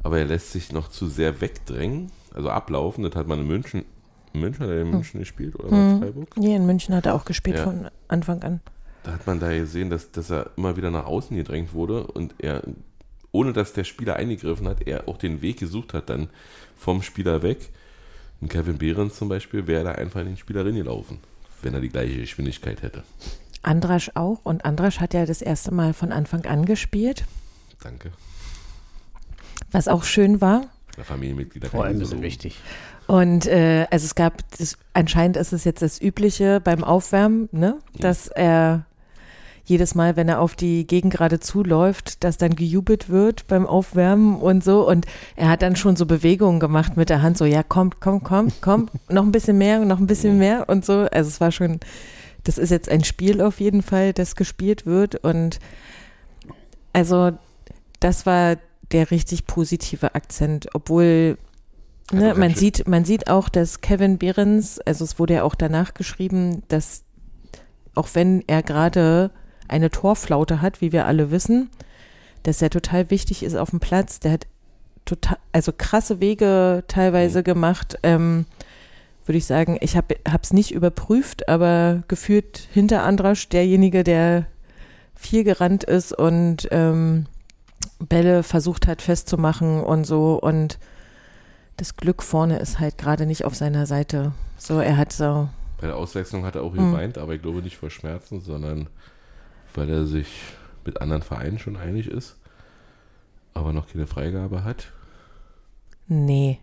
[0.03, 3.05] aber er lässt sich noch zu sehr wegdrängen, also ablaufen.
[3.05, 3.85] Das hat man in München,
[4.33, 6.37] München hat er in München gespielt oder in Freiburg?
[6.37, 7.65] Nee, in München hat er auch gespielt Ja.
[7.65, 8.61] von Anfang an.
[9.03, 12.35] Da hat man da gesehen, dass, dass er immer wieder nach außen gedrängt wurde und
[12.39, 12.63] er,
[13.33, 16.29] ohne dass der Spieler eingegriffen hat, er auch den Weg gesucht hat, dann
[16.77, 17.71] vom Spieler weg.
[18.41, 21.19] Und Kevin Behrens zum Beispiel wäre da einfach in den Spieler gelaufen,
[21.63, 23.03] wenn er die gleiche Geschwindigkeit hätte.
[23.63, 24.41] Andrasch auch.
[24.45, 27.25] Und Andrasch hat ja das erste Mal von Anfang an gespielt,
[27.83, 28.11] Danke.
[29.73, 30.67] was auch schön war.
[30.97, 32.23] Der Familienmitglieder Vor allem so ist loben.
[32.23, 32.59] wichtig.
[33.11, 37.79] Und äh, also es gab, das, anscheinend ist es jetzt das Übliche beim Aufwärmen, ne?
[37.99, 38.87] dass er
[39.65, 44.37] jedes Mal, wenn er auf die Gegend gerade zuläuft, dass dann gejubelt wird beim Aufwärmen
[44.37, 44.89] und so.
[44.89, 48.23] Und er hat dann schon so Bewegungen gemacht mit der Hand, so, ja, kommt, kommt,
[48.23, 51.09] kommt, kommt, noch ein bisschen mehr, noch ein bisschen mehr und so.
[51.11, 51.81] Also es war schon,
[52.45, 55.17] das ist jetzt ein Spiel auf jeden Fall, das gespielt wird.
[55.17, 55.59] Und
[56.93, 57.33] also
[57.99, 58.55] das war
[58.93, 61.39] der richtig positive Akzent, obwohl
[62.13, 65.55] Ne, auch man sieht, man sieht auch, dass Kevin Behrens, also es wurde ja auch
[65.55, 67.05] danach geschrieben, dass
[67.95, 69.31] auch wenn er gerade
[69.69, 71.71] eine Torflaute hat, wie wir alle wissen,
[72.43, 74.21] dass er total wichtig ist auf dem Platz.
[74.21, 74.47] Der hat
[75.05, 77.99] total, also krasse Wege teilweise gemacht.
[78.03, 78.47] Ähm,
[79.27, 84.47] würde ich sagen, ich habe es nicht überprüft, aber geführt hinter Andrasch derjenige, der
[85.15, 87.27] viel gerannt ist und ähm,
[88.01, 90.79] Bälle versucht hat festzumachen und so und
[91.77, 94.33] das Glück vorne ist halt gerade nicht auf seiner Seite.
[94.59, 95.49] So, er hat so,
[95.81, 96.93] Bei der Auswechslung hat er auch Hm.
[96.93, 98.89] geweint, aber ich glaube nicht vor Schmerzen, sondern
[99.75, 100.29] weil er sich
[100.85, 102.37] mit anderen Vereinen schon einig ist.
[103.55, 104.93] aber noch keine Freigabe hat.
[106.07, 106.59] Nee.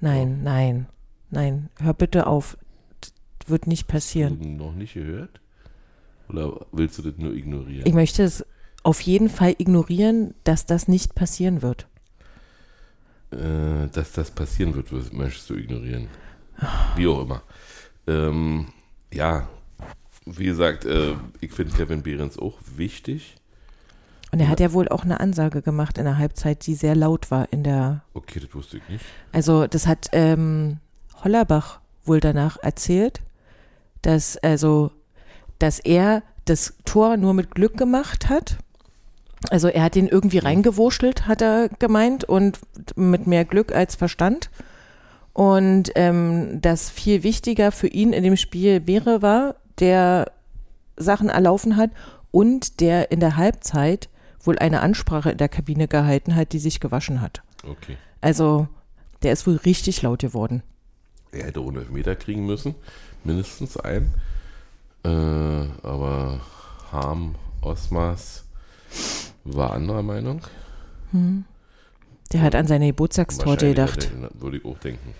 [0.00, 0.86] Nein, nein,
[1.30, 1.70] nein.
[1.80, 2.58] Hör bitte auf.
[3.00, 3.12] Das
[3.48, 4.34] wird nicht passieren.
[4.38, 5.40] Hast du noch nicht gehört?
[6.28, 7.86] Oder willst du das nur ignorieren?
[7.86, 8.44] Ich möchte es
[8.82, 11.86] auf jeden Fall ignorieren, dass das nicht passieren wird.
[13.34, 16.08] Äh, dass das passieren wird, wirst- möchtest du ignorieren.
[16.96, 17.42] Wie auch immer.
[18.06, 18.68] Ähm,
[19.12, 19.48] ja,
[20.26, 23.36] wie gesagt, äh, ich finde Kevin Behrens auch wichtig.
[24.32, 27.30] Und er hat ja wohl auch eine Ansage gemacht in der Halbzeit, die sehr laut
[27.30, 29.04] war in der Okay, das wusste ich nicht.
[29.32, 30.78] Also das hat ähm,
[31.22, 33.20] Hollerbach wohl danach erzählt,
[34.02, 34.90] dass also,
[35.58, 38.58] dass er das Tor nur mit Glück gemacht hat.
[39.50, 42.58] Also er hat ihn irgendwie reingewurschtelt, hat er gemeint, und
[42.96, 44.50] mit mehr Glück als Verstand.
[45.32, 50.30] Und ähm, das viel wichtiger für ihn in dem Spiel Beere war, der
[50.96, 51.90] Sachen erlaufen hat
[52.30, 54.08] und der in der Halbzeit
[54.40, 57.42] wohl eine Ansprache in der Kabine gehalten hat, die sich gewaschen hat.
[57.68, 57.96] Okay.
[58.20, 58.68] Also,
[59.22, 60.62] der ist wohl richtig laut geworden.
[61.32, 62.74] Er hätte ohne Meter kriegen müssen,
[63.24, 64.14] mindestens ein.
[65.04, 66.40] Äh, aber
[66.92, 68.44] Harm, Osmas
[69.44, 70.40] war anderer Meinung.
[72.32, 74.04] Der hat an seine Geburtstagstorte gedacht.
[74.04, 75.14] hätte er- Würde ich auch denken.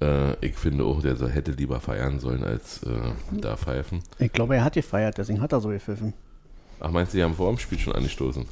[0.00, 4.02] Äh, ich finde auch, der hätte lieber feiern sollen, als äh, da pfeifen.
[4.18, 6.14] Ich glaube, er hat gefeiert, deswegen hat er so gepfiffen.
[6.80, 8.46] Ach, meinst du, die haben vor dem Spiel schon angestoßen?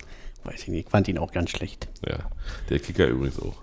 [0.45, 1.89] Weiß ich nicht, ich fand ihn auch ganz schlecht.
[2.07, 2.19] Ja.
[2.69, 3.63] Der Kicker übrigens auch.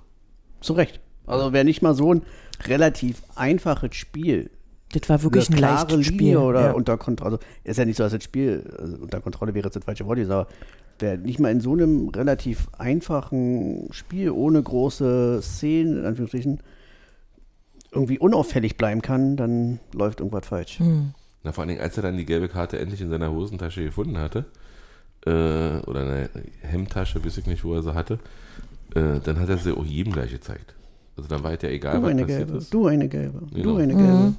[0.62, 1.00] Zu Recht.
[1.28, 2.22] Also wäre nicht mal so ein
[2.66, 4.50] relativ einfaches Spiel.
[4.92, 6.38] Das war wirklich ein eine klare leichtes Linie Spiel.
[6.38, 6.72] oder ja.
[6.72, 7.34] unter Kontrolle.
[7.38, 10.06] Also ist ja nicht so, dass das Spiel also unter Kontrolle wäre, jetzt das falsche
[10.06, 10.48] Wort, aber
[11.00, 16.60] wer nicht mal in so einem relativ einfachen Spiel ohne große Szenen, in Anführungsstrichen,
[17.92, 20.80] irgendwie unauffällig bleiben kann, dann läuft irgendwas falsch.
[20.80, 21.12] Hm.
[21.44, 24.18] Na, vor allen Dingen, als er dann die gelbe Karte endlich in seiner Hosentasche gefunden
[24.18, 24.46] hatte,
[25.26, 26.30] äh, oder eine
[26.62, 28.20] Hemdtasche, weiß ich nicht, wo er sie hatte,
[28.96, 30.76] äh, dann hat er sie auch jedem gleich gezeigt.
[31.18, 32.74] Also dann war es ja egal, Du was eine passiert gelbe, ist.
[32.74, 33.64] du eine gelbe, Genau.
[33.64, 34.34] du eine gelbe.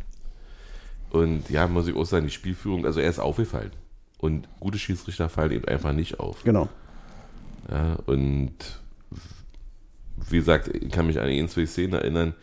[1.10, 3.70] Und ja, muss ich auch sagen, die Spielführung, also er ist aufgefallen.
[4.18, 6.42] Und gute Schiedsrichter fallen eben einfach nicht auf.
[6.42, 6.68] Genau.
[7.70, 8.54] Ja, und
[10.28, 12.34] wie gesagt, ich kann mich an ein, zwei Szenen erinnern.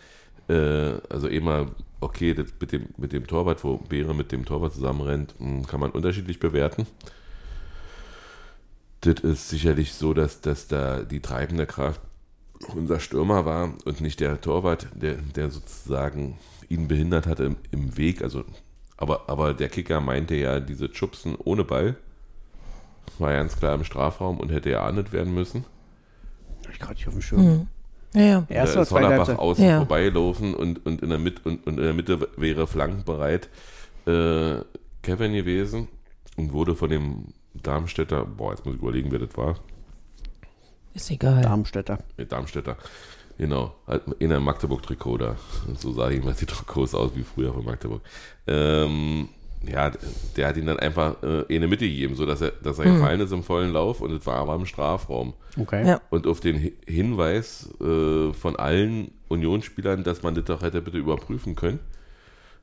[0.48, 1.68] Äh, also immer,
[2.00, 5.80] okay, das mit dem, mit dem Torwart, wo Beere mit dem Torwart zusammenrennt, mh, kann
[5.80, 6.86] man unterschiedlich bewerten.
[9.02, 12.02] Das ist sicherlich so, dass, dass da die treibende Kraft
[12.74, 16.38] unser Stürmer war und nicht der Torwart, der, der sozusagen
[16.70, 18.22] ihn behindert hatte im, im Weg.
[18.22, 18.46] Also,
[18.98, 21.96] aber, aber der Kicker meinte ja, diese Schubsen ohne Ball
[23.20, 25.66] war ganz klar im Strafraum und hätte geahndet werden müssen.
[26.72, 27.68] Ich gerade nicht auf dem Schirm.
[28.14, 28.46] Ja, ja.
[28.50, 29.78] Erste da ist Hollerbach außen Ja.
[29.78, 33.50] vorbeilaufen und, und, in der Mitte, und, und in der Mitte wäre flankenbereit
[34.06, 34.56] äh,
[35.02, 35.88] Kevin gewesen
[36.38, 39.56] und wurde von dem Darmstädter, boah, jetzt muss ich überlegen, wer das war.
[40.94, 41.42] Ist egal.
[41.42, 42.00] Darmstädter.
[42.18, 42.78] Nee, Darmstädter.
[43.38, 45.36] Genau, halt in einem Magdeburg-Trikot da.
[45.78, 48.02] So sah jedenfalls die Trikots aus wie früher von Magdeburg.
[48.48, 49.30] Ähm,
[49.66, 49.92] ja,
[50.36, 53.22] der hat ihn dann einfach äh, in die Mitte gegeben, sodass er, dass er gefallen
[53.22, 55.34] ist im vollen Lauf und es war aber im Strafraum.
[55.60, 55.88] Okay.
[55.88, 56.02] Ja.
[56.10, 60.98] Und auf den Hi- Hinweis äh, von allen Unionsspielern, dass man das doch hätte bitte
[60.98, 61.80] überprüfen können,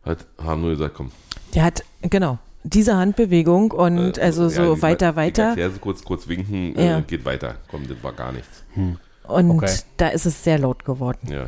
[0.04, 1.10] hat, haben nur gesagt, komm.
[1.54, 5.42] Der hat, genau, diese Handbewegung und äh, also ja, so die- weiter, die weiter.
[5.48, 6.98] Erklärse kurz, kurz winken, Ja.
[6.98, 7.56] äh, geht weiter.
[7.70, 8.62] Komm, das war gar nichts.
[9.24, 9.72] Und Okay.
[9.96, 11.28] da ist es sehr laut geworden.
[11.30, 11.46] Ja.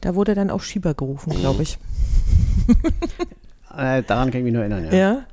[0.00, 1.40] Da wurde dann auch Schieber gerufen, Mhm.
[1.40, 1.78] glaube ich.
[3.76, 4.92] Äh, daran kann ich mich nur erinnern, ja.
[4.94, 5.24] Ja.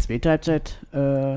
[0.00, 1.36] Zweite Halbzeit, äh,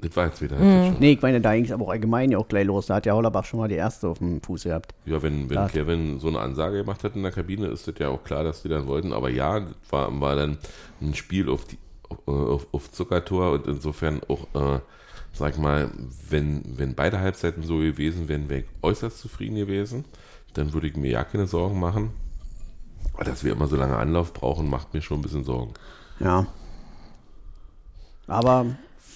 [0.00, 0.56] Das war jetzt wieder.
[0.56, 0.84] Mhm.
[0.92, 0.96] schon.
[1.00, 2.86] nee, ich meine, da ging es aber auch allgemein ja auch gleich los.
[2.86, 4.94] Da hat ja Hollerbach schon mal die erste auf dem Fuß gehabt.
[5.04, 8.08] Ja, wenn, wenn Kevin so eine Ansage gemacht hat in der Kabine, ist das ja
[8.08, 9.12] auch klar, dass die dann wollten.
[9.12, 10.58] Aber ja, das war, war dann
[11.02, 11.78] ein Spiel auf, die,
[12.26, 14.78] auf, auf Zuckertor und insofern auch, äh,
[15.34, 15.90] sag mal,
[16.30, 20.04] wenn, wenn beide Halbzeiten so gewesen wären, wäre ich äußerst zufrieden gewesen.
[20.54, 22.10] Dann würde ich mir ja keine Sorgen machen.
[23.14, 25.74] Aber dass wir immer so lange Anlauf brauchen, macht mir schon ein bisschen Sorgen.
[26.20, 26.46] Ja.
[28.26, 28.66] Aber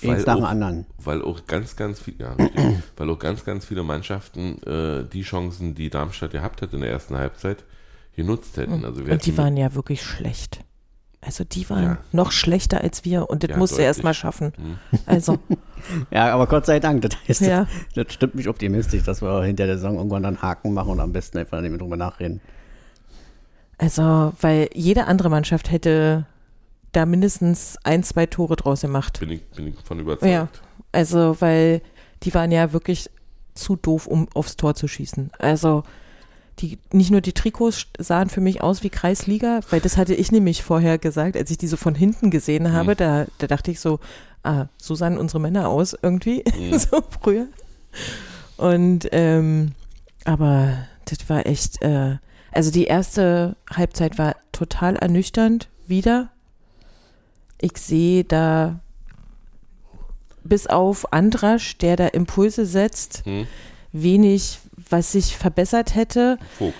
[0.02, 0.86] Weil eins nach dem auch- anderen.
[0.98, 2.36] Weil auch ganz, ganz viel, ja,
[2.96, 6.90] weil auch ganz, ganz viele Mannschaften äh, die Chancen, die Darmstadt gehabt hat in der
[6.90, 7.64] ersten Halbzeit,
[8.16, 8.84] genutzt hätten.
[8.84, 10.60] Also wir Und die waren ja wirklich schlecht.
[11.20, 11.98] Also die waren Ja.
[12.12, 14.04] noch schlechter als wir und das Ja, musst du erst deutlich.
[14.04, 14.52] mal schaffen.
[14.56, 14.78] Hm.
[15.06, 15.38] Also,
[16.10, 17.66] Ja, aber Gott sei Dank, das heißt, Ja.
[17.94, 21.12] das stimmt mich optimistisch, dass wir hinter der Saison irgendwann dann Haken machen und am
[21.12, 22.40] besten einfach nicht mehr drüber nachreden.
[23.78, 26.26] also, weil jede andere Mannschaft hätte
[26.92, 29.20] da mindestens ein, zwei Tore draus gemacht.
[29.20, 30.30] Bin ich, bin ich von überzeugt.
[30.32, 30.48] Ja.
[30.92, 31.82] Also, weil
[32.22, 33.10] die waren ja wirklich
[33.54, 35.30] zu doof, um aufs Tor zu schießen.
[35.38, 35.82] Also,
[36.60, 40.32] die, nicht nur die Trikots sahen für mich aus wie Kreisliga, weil das hatte ich
[40.32, 42.72] nämlich vorher gesagt, als ich diese von hinten gesehen Mhm.
[42.72, 44.00] habe, da, da dachte ich so,
[44.42, 46.78] ah, so sahen unsere Männer aus irgendwie, Mhm.
[46.78, 47.46] so früher.
[48.56, 49.72] Und ähm,
[50.24, 52.16] aber das war echt, äh,
[52.52, 56.30] also die erste Halbzeit war total ernüchternd wieder.
[57.60, 58.80] Ich sehe da
[60.44, 63.46] bis auf Andrasch, der da Impulse setzt, Hm?
[63.92, 64.58] wenig,
[64.90, 66.38] was sich verbessert hätte.
[66.58, 66.74] Vogt.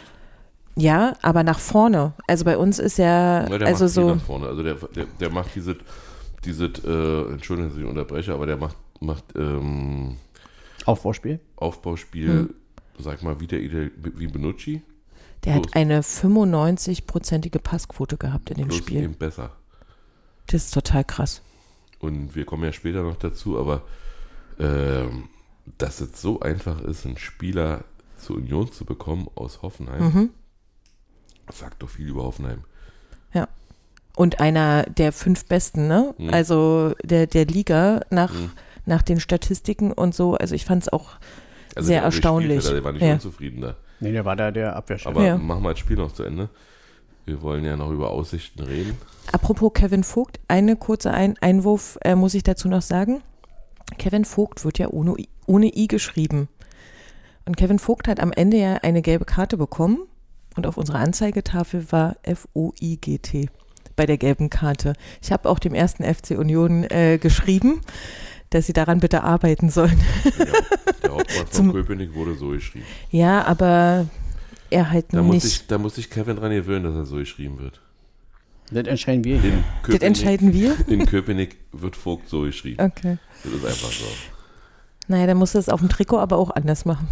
[0.77, 2.13] Ja, aber nach vorne.
[2.29, 4.47] Also bei uns ist ja, Ja, der also so, nach vorne.
[4.47, 5.77] Also der, der, der macht diese,
[6.45, 10.17] diese äh, Entschuldigung, dass ich unterbreche, aber der macht, macht ähm,
[10.85, 11.41] Aufbauspiel.
[11.57, 12.55] Aufbauspiel, Hm.
[13.01, 14.83] sag mal, wie, der, wie Benucci,
[15.45, 15.73] der hat Los.
[15.75, 19.03] eine 95-prozentige Passquote gehabt in dem bloß Spiel.
[19.03, 19.51] eben besser.
[20.47, 21.43] Das ist total krass.
[22.01, 23.83] Und wir kommen ja später noch dazu, aber
[24.61, 25.29] ähm,
[25.77, 27.85] dass es so einfach ist, einen Spieler
[28.19, 30.31] zur Union zu bekommen aus Hoffenheim, Mhm.
[31.53, 32.65] sagt doch viel über Hoffenheim.
[34.17, 36.13] Und einer der fünf besten, ne?
[36.19, 36.31] Mhm.
[36.35, 38.51] Also der, der Liga nach, Mhm.
[38.85, 40.35] nach den Statistiken und so.
[40.35, 41.11] Also ich fand es auch
[41.77, 42.67] Also sehr der erstaunlich.
[42.67, 43.13] Hat, der war nicht Ja.
[43.13, 43.77] unzufrieden da.
[44.01, 45.07] Nee, der war da der Abwehrchef.
[45.07, 45.39] Aber Ja.
[45.39, 46.49] machen wir das Spiel noch zu Ende.
[47.27, 48.99] Wir wollen ja noch über Aussichten reden.
[49.31, 53.23] Apropos Kevin Vogt, eine kurze Ein Einwurf äh, muss ich dazu noch sagen.
[53.99, 55.15] Kevin Vogt wird ja ohne,
[55.47, 56.49] ohne I geschrieben.
[57.49, 60.01] Und Kevin Vogt hat am Ende ja eine gelbe Karte bekommen
[60.55, 63.49] und auf unserer Anzeigetafel war F-O-I-G-T
[63.97, 64.93] bei der gelben Karte.
[65.23, 67.81] Ich habe auch dem ersten FC Union äh, geschrieben,
[68.51, 69.99] dass sie daran bitte arbeiten sollen.
[70.25, 70.45] Ja,
[71.03, 72.85] der Hauptmann von Zum- Köpenick wurde so geschrieben.
[73.11, 74.05] Ja, aber
[74.69, 75.47] er halt Da muss, nicht.
[75.47, 77.81] ich, da muss sich Kevin dran gewöhnen, dass er so geschrieben wird.
[78.71, 79.53] Das entscheiden wir hier.
[79.55, 80.77] In das Köpenick, entscheiden wir?
[80.87, 82.85] in Köpenick wird Vogt so geschrieben.
[82.85, 83.17] Okay.
[83.43, 84.05] Das ist einfach so.
[85.07, 87.09] Naja, dann musst du es auf dem Trikot aber auch anders machen.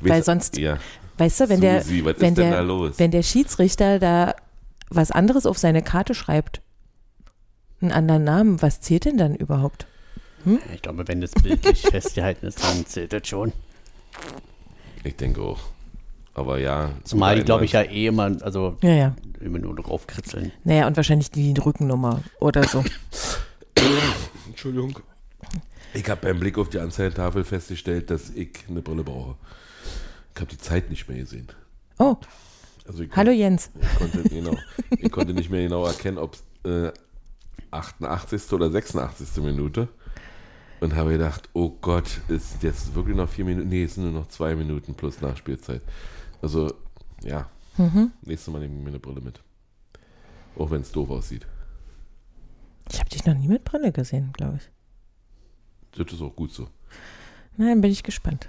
[0.00, 0.78] Weil sonst- Ja,
[1.18, 2.66] Weißt du, wenn der, Susi, was wenn der,
[2.98, 4.34] wenn der Schiedsrichter da
[4.88, 6.60] was anderes auf seine Karte schreibt,
[7.80, 9.86] einen anderen Namen, was zählt denn dann überhaupt?
[10.72, 13.52] Ich glaube, wenn das bildlich festgehalten ist, dann zählt das schon.
[15.02, 15.58] Ich denke auch.
[16.34, 16.92] Aber ja.
[17.02, 19.16] Zumal die, glaube ich, ja eh immer, also Ja, ja.
[19.40, 20.52] immer nur draufkritzeln.
[20.62, 22.84] Naja, und wahrscheinlich die Rückennummer oder so.
[24.46, 24.98] Entschuldigung.
[25.94, 29.34] Ich habe beim Blick auf die Anzeigetafel festgestellt, dass ich eine Brille brauche.
[30.38, 31.48] Ich habe die Zeit nicht mehr gesehen.
[31.98, 32.14] Oh,
[32.86, 33.72] Also ich hallo Jens.
[33.82, 34.56] Ich konnte, genau,
[34.90, 36.92] ich konnte nicht mehr genau erkennen, ob es äh,
[37.72, 38.52] 88.
[38.52, 39.42] oder 86.
[39.42, 39.88] Minute.
[40.78, 43.68] Und habe gedacht, oh Gott, ist jetzt wirklich noch vier Minuten?
[43.68, 45.82] Nee, es sind nur noch zwei Minuten plus Nachspielzeit.
[46.40, 46.72] Also,
[47.24, 48.12] ja, Mhm.
[48.22, 49.40] nächstes Mal nehme ich mir eine Brille mit.
[50.56, 51.48] Auch wenn es doof aussieht.
[52.92, 55.98] Ich habe dich noch nie mit Brille gesehen, glaube ich.
[56.00, 56.68] Das ist auch gut so.
[57.56, 58.48] Dann bin ich gespannt.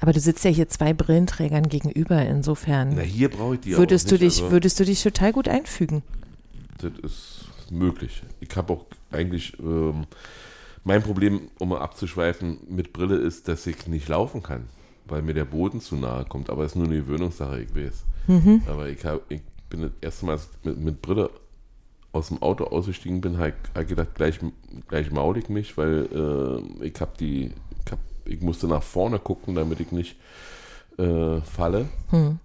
[0.00, 4.06] Aber du sitzt ja hier zwei Brillenträgern gegenüber, insofern Na, hier brauche ich die würdest
[4.06, 4.36] auch du nicht.
[4.36, 6.02] dich, also, würdest du dich total gut einfügen.
[6.78, 8.22] Das ist möglich.
[8.40, 10.06] Ich habe auch eigentlich, ähm,
[10.84, 14.64] mein Problem, um mal abzuschweifen, mit Brille ist, dass ich nicht laufen kann,
[15.06, 16.48] weil mir der Boden zu nahe kommt.
[16.48, 18.04] Aber es ist nur eine Gewöhnungssache, ich weiß.
[18.28, 18.62] Mhm.
[18.66, 21.30] Aber ich, hab, ich bin das erste Mal mit, mit Brille
[22.12, 24.40] aus dem Auto ausgestiegen bin, habe ich gedacht, gleich,
[24.88, 26.08] gleich maul ich mich, weil
[26.80, 27.52] äh, ich habe die,
[28.30, 30.16] ich, musste nach vorne gucken, damit ich nicht
[30.98, 32.38] äh, falle Hm.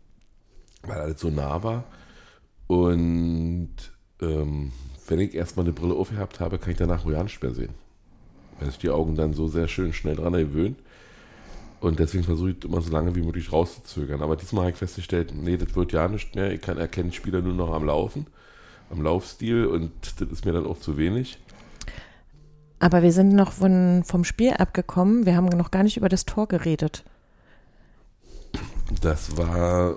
[0.84, 1.84] weil alles so nah war.
[2.67, 3.69] Und
[4.21, 4.71] ähm,
[5.08, 7.74] wenn ich erstmal eine Brille aufgehabt habe, kann ich danach ja nicht mehr sehen.
[8.60, 10.78] Weil sich die Augen dann so sehr schön schnell dran gewöhnen.
[11.82, 14.21] Und deswegen versuche ich immer so lange wie möglich rauszuzögern.
[14.21, 16.52] Aber diesmal habe ich festgestellt, nee, das wird ja nicht mehr.
[16.52, 18.26] Ich kann erkennen Spieler nur noch am Laufen,
[18.89, 21.38] am Laufstil und das ist mir dann auch zu wenig.
[22.79, 25.25] Aber wir sind noch von, vom Spiel abgekommen.
[25.25, 27.03] Wir haben noch gar nicht über das Tor geredet.
[29.01, 29.95] Das war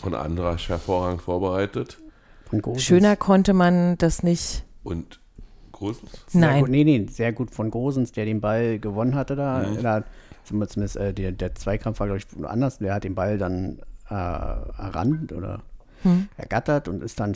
[0.00, 1.98] von Andrasch hervorragend vorbereitet.
[2.48, 2.82] Von Gosens.
[2.84, 4.64] Schöner konnte man das nicht.
[4.82, 5.20] Und
[5.72, 6.10] Großens?
[6.28, 6.60] Sehr Nein.
[6.60, 9.58] Gut, nee, nee, sehr gut von Gosens, der den Ball gewonnen hatte da.
[9.60, 9.82] Mhm.
[9.82, 10.04] da
[10.44, 12.78] zumindest äh, der, der Zweikampf war, glaube ich, anders.
[12.78, 15.62] Der hat den Ball dann äh, errannt oder
[16.02, 16.28] Hm.
[16.36, 17.34] ergattert und ist dann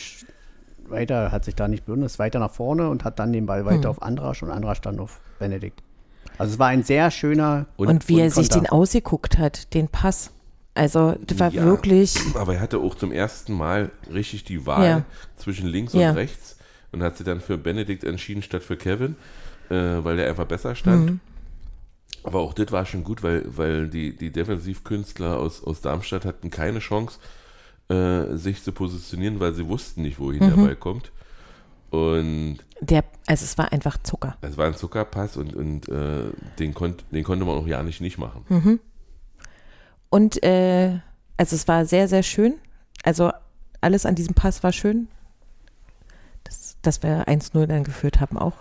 [0.91, 3.65] weiter, hat sich da nicht berührt, ist weiter nach vorne und hat dann den Ball
[3.65, 3.91] weiter Hm.
[3.91, 5.83] auf Andrasch und Andrasch dann auf Benedikt.
[6.39, 8.65] Also es war ein sehr schöner Und, wie er sich Konter.
[8.67, 10.31] den ausgeguckt hat, den Pass.
[10.75, 11.65] Also, das war Ja.
[11.65, 12.17] wirklich.
[12.35, 15.03] Aber er hatte auch zum ersten Mal richtig die Wahl Ja.
[15.37, 16.11] zwischen links Ja.
[16.11, 16.57] und rechts
[16.93, 19.17] und hat sich dann für Benedikt entschieden statt für Kevin,
[19.69, 21.11] äh, weil der einfach besser stand.
[21.11, 21.21] Mhm.
[22.23, 26.51] Aber auch das war schon gut, weil, weil die, die Defensivkünstler aus, aus Darmstadt hatten
[26.51, 27.19] keine Chance,
[27.91, 30.65] äh, sich zu positionieren, weil sie wussten nicht, wohin der Mhm.
[30.67, 31.11] Ball kommt.
[31.91, 34.37] Und Der, also es war einfach Zucker.
[34.43, 38.01] es war ein Zuckerpass und, und äh, den, konnt, den konnte man auch ja nicht
[38.01, 38.45] nicht machen.
[38.49, 38.81] Mhm.
[40.09, 40.99] Und äh,
[41.37, 42.55] also es war sehr, sehr schön.
[43.03, 43.33] Also
[43.81, 45.09] alles an diesem Pass war schön.
[46.45, 48.55] Das, dass wir 1-0 dann geführt haben auch.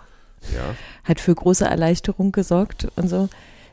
[0.54, 0.74] Ja.
[1.04, 3.28] hat für große Erleichterung gesorgt und so.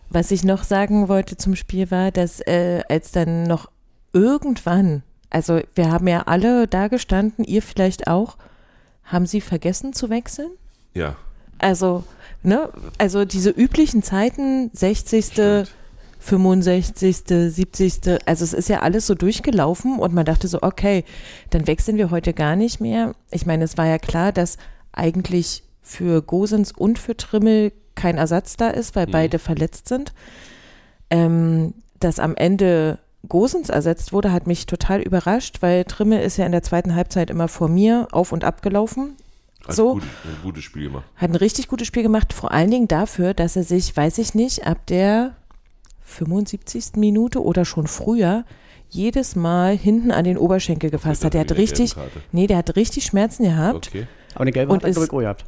[0.10, 3.72] Was ich noch sagen wollte zum Spiel war, dass äh, als dann noch
[4.12, 8.38] irgendwann, also wir haben ja alle da gestanden, ihr vielleicht auch,
[9.04, 10.52] haben sie vergessen zu wechseln?
[10.94, 11.16] Ja.
[11.60, 12.04] Also,
[12.44, 15.26] ne, also diese üblichen Zeiten, 60.
[15.26, 15.72] Stimmt.
[16.20, 21.06] 65., 70., also es ist ja alles so durchgelaufen und man dachte so, okay,
[21.52, 23.14] dann wechseln wir heute gar nicht mehr.
[23.32, 24.58] Ich meine, es war ja klar, dass
[24.92, 29.12] eigentlich für Gosens und für Trimmel kein Ersatz da ist, weil Mhm.
[29.12, 30.12] beide verletzt sind.
[31.10, 36.46] Ähm, dass am Ende Gosens ersetzt wurde, hat mich total überrascht, weil Trimmel ist ja
[36.46, 39.16] in der zweiten Halbzeit immer vor mir auf und ab gelaufen.
[39.68, 39.94] Hat So.
[39.94, 41.04] gut, ein gutes Spiel gemacht.
[41.16, 44.34] Hat ein richtig gutes Spiel gemacht, vor allen Dingen dafür, dass er sich, weiß ich
[44.36, 45.36] nicht, ab der
[46.04, 46.96] 75.
[46.96, 48.46] Minute oder schon früher
[48.90, 51.34] jedes Mal hinten an den Oberschenkel gefasst hat.
[51.34, 51.94] Der hat richtig,
[52.32, 53.88] nee, der hat richtig Schmerzen gehabt.
[53.88, 54.08] Okay.
[54.34, 55.46] Aber eine gelbe Und hat er ist- gehabt.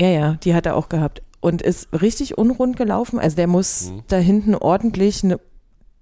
[0.00, 1.22] Ja, ja, die hat er auch gehabt.
[1.40, 3.18] Und ist richtig unrund gelaufen.
[3.18, 5.38] Also der muss da hinten ordentlich, ne,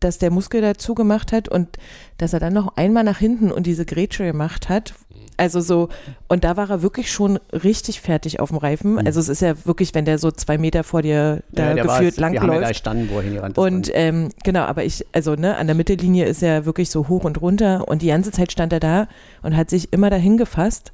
[0.01, 1.77] dass der Muskel dazu gemacht hat und
[2.19, 4.95] dass er dann noch einmal nach hinten und diese Grätsche gemacht hat.
[5.37, 5.89] Also so,
[6.27, 8.99] und da war er wirklich schon richtig fertig auf dem Reifen.
[9.07, 11.87] Also es ist ja wirklich, wenn der so zwei Meter vor dir da Ja, der
[11.87, 12.69] war geführt jetzt- Wir haben ja langläuft.
[12.73, 13.65] gestanden, wo er hingerannt ist.
[13.65, 17.23] Und ähm, genau, aber ich, also ne, an der Mittellinie ist er wirklich so hoch
[17.25, 19.07] und runter und die ganze Zeit stand er da
[19.43, 20.93] und hat sich immer dahin gefasst.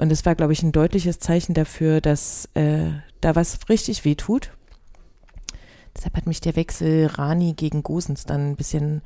[0.00, 2.90] Und es war, glaube ich, ein deutliches Zeichen dafür, dass äh,
[3.20, 4.50] da was richtig weh tut.
[5.98, 9.02] Deshalb hat mich der Wechsel Rani gegen Gosens dann ein bisschen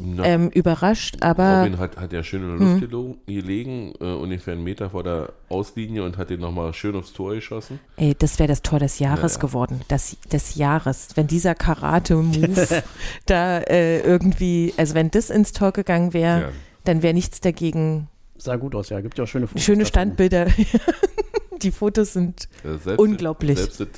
[0.00, 4.04] Na, ähm, überrascht, aber Robin hat, hat ja schön in der Luft gelo- gelegen, äh,
[4.12, 7.80] ungefähr einen Meter vor der Auslinie und hat den nochmal schön aufs Tor geschossen.
[7.96, 9.46] ey, das wäre das Tor des Jahres Ja, ja.
[9.46, 9.80] geworden.
[9.88, 11.08] Das, des Jahres.
[11.16, 12.82] Wenn dieser Karate-Move
[13.26, 16.48] da äh, irgendwie, also wenn das ins Tor gegangen wäre, Ja.
[16.84, 19.00] dann wäre nichts dagegen sah gut aus, ja.
[19.00, 19.64] Gibt ja auch schöne Fotos.
[19.64, 19.84] Schöne.
[19.84, 20.46] Standbilder.
[21.62, 22.48] Die Fotos sind.
[22.64, 23.58] Äh, selbst Unglaublich.
[23.58, 23.88] Selbst das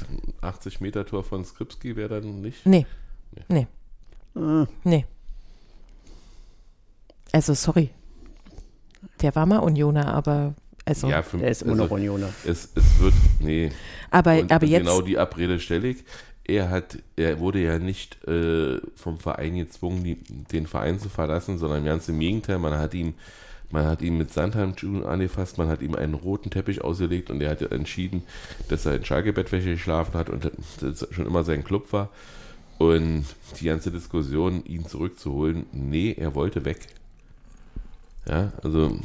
[0.43, 2.65] 80-Meter-Tor von Skripski wäre dann nicht.
[2.67, 2.87] Nee.
[3.49, 3.67] Nee.
[4.35, 5.07] Ah, Nee.
[7.33, 7.91] Also, sorry.
[9.21, 10.55] Der war mal Unioner, aber.
[10.85, 12.31] Also, Ja, für, Der ist immer noch also, Unioner.
[12.45, 13.71] es, es wird, nee.
[14.11, 14.81] aber, Und aber jetzt.
[14.81, 16.05] Genau die Abrede stelle ich.
[16.45, 21.59] Er hat, er wurde ja nicht äh, vom Verein gezwungen, die, den Verein zu verlassen,
[21.59, 22.59] sondern ganz im Gegenteil.
[22.59, 23.15] Man hat ihm,
[23.71, 27.51] man hat ihn mit Sandheim-Schuhen angefasst, man hat ihm einen roten Teppich ausgelegt und er
[27.51, 28.23] hat entschieden,
[28.69, 30.51] dass er in Schalke-Bettwäsche geschlafen hat und
[30.81, 32.11] das schon immer sein Club war.
[32.79, 33.27] Und
[33.61, 36.87] die ganze Diskussion, ihn zurückzuholen, nee, er wollte weg.
[38.27, 38.99] Ja, also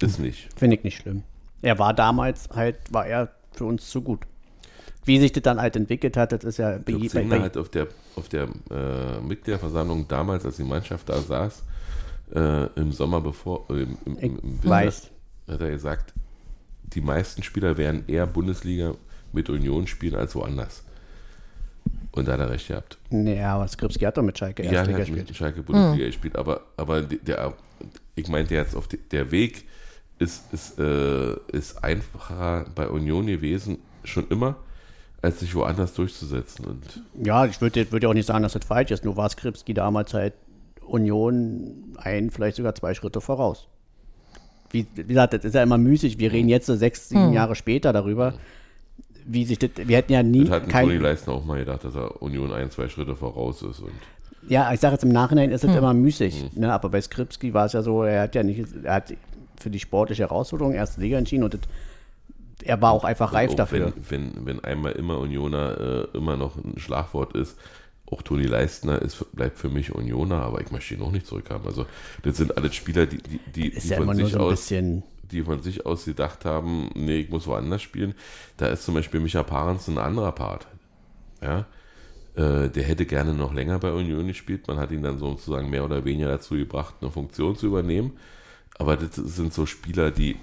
[0.00, 0.48] ist nicht.
[0.56, 1.22] Finde ich nicht schlimm.
[1.62, 4.20] Er war damals halt, war er für uns zu gut.
[5.04, 7.40] Wie sich das dann halt entwickelt hat, das ist ja bei, Ich bei, glaube, bei,
[7.40, 11.62] hat auf der, auf der äh, Mitgliederversammlung damals, als die Mannschaft da saß,
[12.34, 15.10] äh, im Sommer bevor, äh, im, im, im Winter, weiß.
[15.48, 16.12] hat er gesagt,
[16.84, 18.94] die meisten Spieler werden eher Bundesliga
[19.32, 20.82] mit Union spielen als woanders.
[22.12, 22.98] Und da hat er recht gehabt.
[23.10, 25.28] Naja, aber Skripski hat doch mit Schalke Ja, Erstliga der hat gespielt.
[25.28, 27.54] mit Schalke Bundesliga gespielt, aber, aber der,
[28.14, 29.64] ich meinte jetzt, auf die, der Weg
[30.18, 34.56] ist, ist, äh, ist einfacher bei Union gewesen, schon immer,
[35.22, 36.66] als sich woanders durchzusetzen.
[36.66, 39.04] Und Ja, ich würde würd ja auch nicht sagen, dass das falsch ist.
[39.06, 40.34] Nur war Skripski damals halt
[40.92, 43.68] Union ein, vielleicht sogar zwei Schritte voraus.
[44.70, 46.18] Wie, wie gesagt, das ist ja immer müßig.
[46.18, 48.34] Wir reden jetzt so sechs, sieben Jahre später darüber,
[49.26, 51.58] wie sich das, wir hätten ja nie Das hat ein Toni kein, Leistner auch mal
[51.58, 53.80] gedacht, dass er Union ein, zwei Schritte voraus ist.
[53.80, 53.92] Und
[54.48, 56.56] Ja, ich sage jetzt im Nachhinein ist es immer müßig.
[56.56, 56.72] Ne?
[56.72, 59.14] Aber bei Skripski war es ja so, er hat ja nicht, er hat
[59.60, 61.60] für die sportliche Herausforderung erste Liga entschieden und das,
[62.64, 63.92] er war auch einfach reif auch dafür.
[64.08, 67.58] Wenn, wenn, wenn einmal immer Unioner äh, immer noch ein Schlagwort ist,
[68.12, 71.66] auch Toni Leistner ist, bleibt für mich Unioner, aber ich möchte ihn noch nicht zurückhaben.
[71.66, 71.86] Also
[72.22, 74.72] das sind alles Spieler, die, die, die, die ja von sich so aus
[75.32, 78.14] die von sich aus gedacht haben, nee, ich muss woanders spielen.
[78.58, 80.66] Da ist zum Beispiel Micha Parenz ein anderer Part.
[81.40, 81.66] Ja,
[82.36, 84.68] äh, der hätte gerne noch länger bei Union gespielt.
[84.68, 88.12] Man hat ihn dann sozusagen mehr oder weniger dazu gebracht, eine Funktion zu übernehmen.
[88.78, 90.36] Aber das sind so Spieler, die,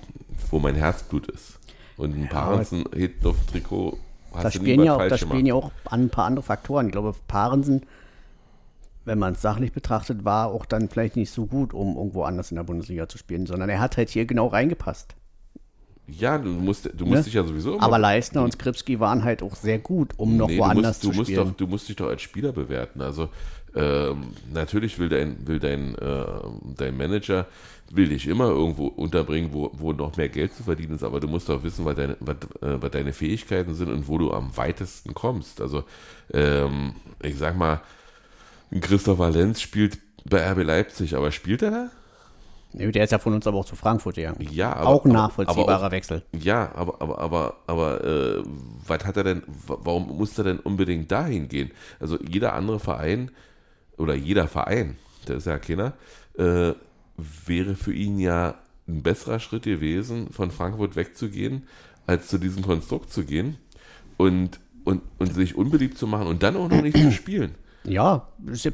[0.49, 1.59] wo mein Herzblut ist.
[1.97, 3.97] Und ein Parensen hinten auf dem Trikot
[4.33, 6.87] Da spielen, ja auch, da spielen ja auch ein paar andere Faktoren.
[6.87, 7.83] Ich glaube, Parensen,
[9.05, 12.51] wenn man es sachlich betrachtet, war auch dann vielleicht nicht so gut, um irgendwo anders
[12.51, 15.15] in der Bundesliga zu spielen, sondern er hat halt hier genau reingepasst.
[16.07, 17.23] Ja, du musst, du musst Ne?
[17.25, 20.47] dich ja sowieso immer- Aber Leistner und Skripski waren halt auch sehr gut, um noch
[20.47, 21.39] Nee, woanders musst, zu spielen.
[21.39, 23.01] Musst doch, du musst dich doch als Spieler bewerten.
[23.01, 23.29] Also
[23.75, 26.25] ähm, natürlich will dein, will dein, äh,
[26.77, 27.47] dein Manager
[27.91, 31.27] will dich immer irgendwo unterbringen, wo, wo noch mehr Geld zu verdienen ist, aber du
[31.27, 34.55] musst doch wissen, was deine, was, äh, was deine Fähigkeiten sind und wo du am
[34.57, 35.59] weitesten kommst.
[35.61, 35.83] Also
[36.33, 36.93] ähm,
[37.23, 37.81] ich sag mal,
[38.81, 41.91] Christopher Lenz spielt bei RB Leipzig, aber spielt er da?
[42.71, 44.37] Nee, Der ist ja von uns aber auch zu Frankfurt gegangen.
[44.39, 46.23] Ja, aber, auch ein nachvollziehbarer aber auch, Wechsel.
[46.33, 48.43] Ja, aber, aber, aber, aber, äh,
[48.85, 51.71] was hat er denn, wa- warum muss er denn unbedingt dahin gehen?
[51.99, 53.31] Also jeder andere Verein
[53.99, 54.95] oder jeder Verein,
[55.27, 55.93] der ist ja keiner,
[56.37, 56.73] äh,
[57.45, 58.55] wäre für ihn ja
[58.87, 61.67] ein besserer Schritt gewesen, von Frankfurt wegzugehen,
[62.07, 63.57] als zu diesem Konstrukt zu gehen
[64.17, 67.55] und, und, und sich unbeliebt zu machen und dann auch noch nicht zu spielen.
[67.83, 68.27] Ja,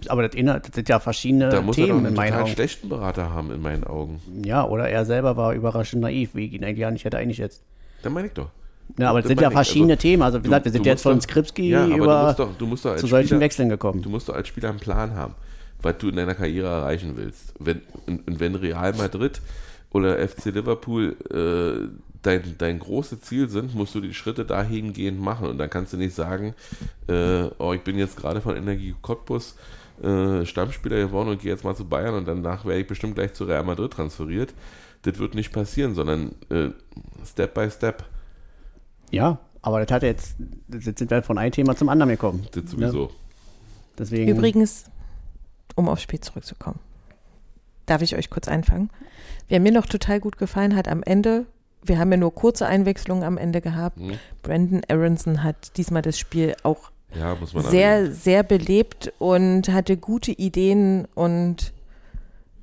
[0.08, 2.90] aber das, das sind ja verschiedene Da muss er doch Themen in einen total schlechten
[2.90, 4.20] Berater haben, in meinen Augen.
[4.44, 7.64] Ja, oder er selber war überraschend naiv, wie ich ihn eigentlich gar nicht hätte eingeschätzt.
[8.02, 8.50] Dann meine ich doch.
[8.98, 9.54] Ja, aber das Das sind ja ich.
[9.54, 10.22] verschiedene Also, Themen.
[10.24, 12.66] Also wie gesagt, wir sind jetzt von Skripski Ja, aber du über musst doch- du
[12.68, 14.02] musst doch zu solchen Spieler- Wechseln gekommen.
[14.02, 15.34] Du musst doch als Spieler einen Plan haben,
[15.82, 17.54] was du in deiner Karriere erreichen willst.
[17.60, 19.42] Wenn, und, und wenn Real Madrid
[19.92, 21.90] oder FC Liverpool äh,
[22.22, 25.48] dein, dein großes Ziel sind, musst du die Schritte dahingehend machen.
[25.48, 26.54] Und dann kannst du nicht sagen,
[27.08, 29.56] äh, oh, ich bin jetzt gerade von Energie Cottbus
[30.04, 33.34] äh, Stammspieler geworden und gehe jetzt mal zu Bayern und danach werde ich bestimmt gleich
[33.34, 34.54] zu Real Madrid transferiert.
[35.04, 36.70] Das wird nicht passieren, sondern äh,
[37.26, 38.04] Step by Step.
[39.12, 40.36] Ja, aber das hat jetzt,
[40.72, 42.48] jetzt sind wir von einem Thema zum anderen gekommen.
[42.52, 43.06] Das sowieso.
[43.06, 43.10] Ja,
[43.98, 44.30] deswegen.
[44.30, 44.86] Übrigens,
[45.76, 46.80] um aufs Spiel zurückzukommen,
[47.86, 48.90] darf ich euch kurz einfangen?
[49.48, 51.46] Wer mir noch total gut gefallen hat am Ende,
[51.84, 54.00] wir haben ja nur kurze Einwechslungen am Ende gehabt.
[54.00, 54.18] Hm?
[54.42, 59.98] Brandon Aronson hat diesmal das Spiel auch Ja, muss man sehr, sehr belebt und hatte
[59.98, 61.74] gute Ideen und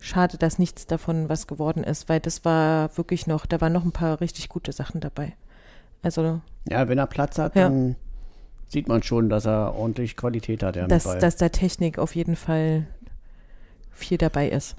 [0.01, 3.85] schade, dass nichts davon was geworden ist, weil das war wirklich noch, da waren noch
[3.85, 5.35] ein paar richtig gute Sachen dabei.
[6.03, 7.65] Also, Ja, wenn er Platz hat, Ja.
[7.69, 7.97] dann
[8.69, 10.77] sieht man schon, dass er ordentlich Qualität hat.
[10.77, 12.87] Dass, dass da Technik auf jeden Fall
[13.91, 14.77] viel dabei ist.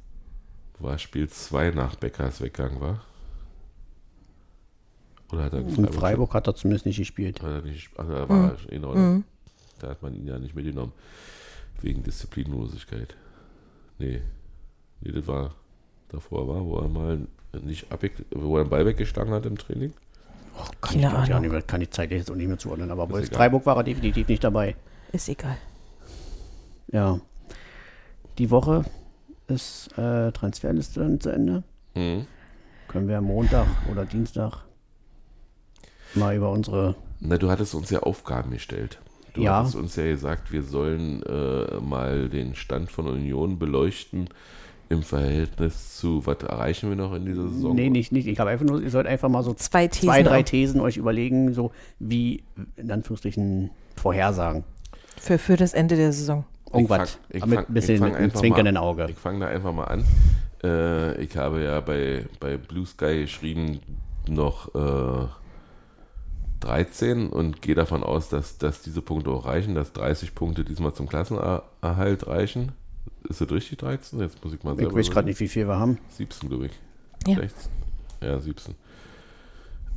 [0.80, 3.02] war Spiel 2 nach Beckers Weggang war?
[5.32, 7.42] Oder hat er In Freiburg hat er zumindest nicht gespielt.
[7.42, 9.24] Hat er nicht, ach, da war er in Ordnung.
[9.80, 10.94] Da hat man ihn ja nicht mitgenommen.
[11.82, 13.16] Wegen Disziplinlosigkeit.
[13.98, 14.22] Nee.
[15.02, 15.56] Nee, das war
[16.10, 17.28] davor war, wo er mal
[17.62, 19.94] nicht abweg, wo er den Ball weggeschlagen hat im Training.
[20.82, 21.42] Kann Keine ich, Ahnung.
[21.42, 22.92] nicht mehr, kann ich zeitlich jetzt auch nicht mehr zuordnen.
[22.92, 23.26] Aber egal.
[23.26, 24.76] Freiburg war er definitiv nicht dabei.
[25.12, 25.58] Ist egal.
[26.92, 27.20] Ja.
[28.38, 28.84] Die Woche
[29.48, 31.64] ist äh, Transferliste dann zu Ende.
[31.96, 32.26] Mhm.
[32.88, 34.64] Können wir Montag oder Dienstag
[36.16, 36.96] mal über unsere.
[37.20, 39.00] Na, du hattest uns ja Aufgaben gestellt.
[39.34, 39.60] Du Ja.
[39.60, 44.30] hattest uns ja gesagt, wir sollen äh, mal den Stand von Union beleuchten
[44.94, 47.76] im Verhältnis zu, was erreichen wir noch in dieser Saison?
[47.76, 48.28] Nee, nicht, nicht.
[48.28, 50.08] Ich habe einfach nur, ihr sollt einfach mal so Zwei Thesen.
[50.08, 52.44] zwei, drei auch Thesen euch überlegen, so wie
[52.78, 54.64] in Anführungsstrichen Vorhersagen.
[55.20, 56.46] für, für das Ende der Saison.
[56.72, 57.20] Irgendwas.
[57.30, 59.06] ich mit fang- ein bisschen ich fang mit einem zwinkernden Auge.
[59.10, 60.04] Ich fange da einfach mal an.
[60.64, 63.80] Äh, ich habe ja bei, bei Blue Sky geschrieben
[64.28, 65.28] noch äh,
[66.62, 70.94] 13 und gehe davon aus, dass, dass diese Punkte auch reichen, dass 30 Punkte diesmal
[70.94, 72.72] zum Klassenerhalt reichen.
[73.30, 74.20] Ist das richtig, 13?
[74.20, 75.98] Jetzt muss ich mal Ich selber weiß gerade nicht, wie viel wir haben.
[76.10, 76.72] 17, glaube ich.
[77.28, 77.36] Ja.
[77.36, 77.56] Vielleicht?
[78.22, 78.76] Ja, 17.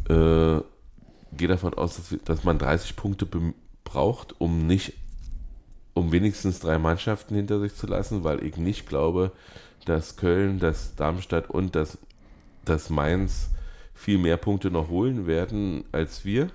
[0.09, 0.63] Äh,
[1.37, 3.27] gehe davon aus, dass, wir, dass man 30 Punkte
[3.85, 4.95] braucht, um nicht,
[5.95, 9.33] um wenigstens drei Mannschaften hinter sich zu lassen, weil ich nicht glaube,
[9.85, 11.99] dass Köln, dass Darmstadt und dass,
[12.65, 13.51] dass Mainz
[13.95, 16.51] viel mehr Punkte noch holen werden als wir.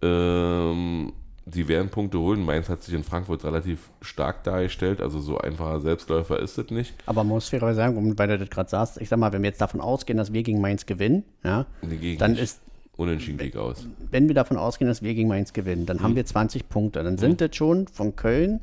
[0.00, 1.12] Ähm,
[1.44, 2.44] die werden Punkte holen.
[2.44, 6.94] Mainz hat sich in Frankfurt relativ stark dargestellt, also so einfacher Selbstläufer ist es nicht.
[7.06, 9.48] Aber man muss fairerweise sagen, weil du das gerade sagst, ich sag mal, wenn wir
[9.50, 12.60] jetzt davon ausgehen, dass wir gegen Mainz gewinnen, ja, Nee, dann ist,
[12.96, 13.86] Unentschieden Weg aus.
[14.10, 16.02] wenn wir davon ausgehen, dass wir gegen Mainz gewinnen, dann Mhm.
[16.02, 17.02] haben wir 20 Punkte.
[17.02, 18.60] Dann sind das schon von Köln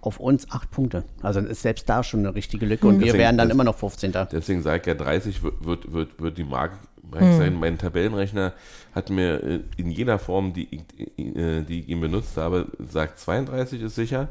[0.00, 1.04] auf uns 8 Punkte.
[1.22, 3.54] Also dann ist selbst da schon eine richtige Lücke und wir Deswegen- wären dann das-
[3.54, 4.12] immer noch 15.
[4.32, 6.76] Deswegen sage ich ja, 30 wird, wird, wird, wird die Marke
[7.12, 7.54] Marke sein.
[7.58, 8.52] Mein Tabellenrechner
[8.94, 13.18] hat mir äh, in jener Form, die, ich- äh, die ich ihm benutzt habe, sagt
[13.20, 14.28] 32 ist sicher.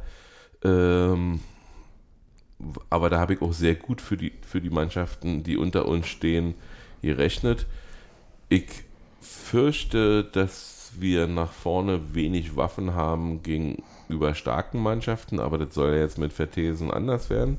[0.63, 1.39] Ähm,
[2.89, 6.07] aber da habe ich auch sehr gut für die, für die Mannschaften, die unter uns
[6.07, 6.53] stehen,
[7.01, 7.65] gerechnet.
[8.49, 8.65] Ich
[9.19, 16.01] fürchte, dass wir nach vorne wenig Waffen haben gegenüber starken Mannschaften, aber das soll ja
[16.01, 17.57] jetzt mit Verthesen anders werden.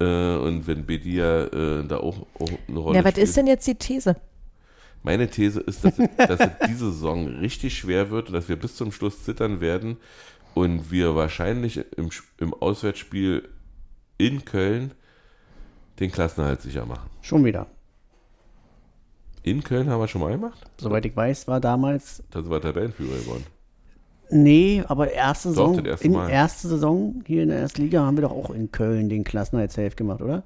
[0.00, 3.28] Äh, und wenn Bedia äh, da auch, auch eine Rolle Ja, was spielt.
[3.28, 4.16] ist denn jetzt die These?
[5.02, 8.56] Meine These ist, dass, es- dass es diese Saison richtig schwer wird und dass wir
[8.56, 9.96] bis zum Schluss zittern werden
[10.54, 13.48] und wir wahrscheinlich im, im Auswärtsspiel
[14.18, 14.92] in Köln
[16.00, 17.08] den Klassenerhalt sicher machen.
[17.22, 17.66] Schon wieder.
[19.42, 20.58] In Köln haben wir schon mal gemacht?
[20.78, 23.44] Soweit ich weiß, war damals, Da sind wir Tabellenführer geworden.
[24.30, 26.28] Nee, aber erste Doch, Saison, erste in Mal.
[26.30, 29.96] erste Saison hier in der ersten Liga haben wir doch auch in Köln den Klassenerhalt
[29.96, 30.42] gemacht, oder?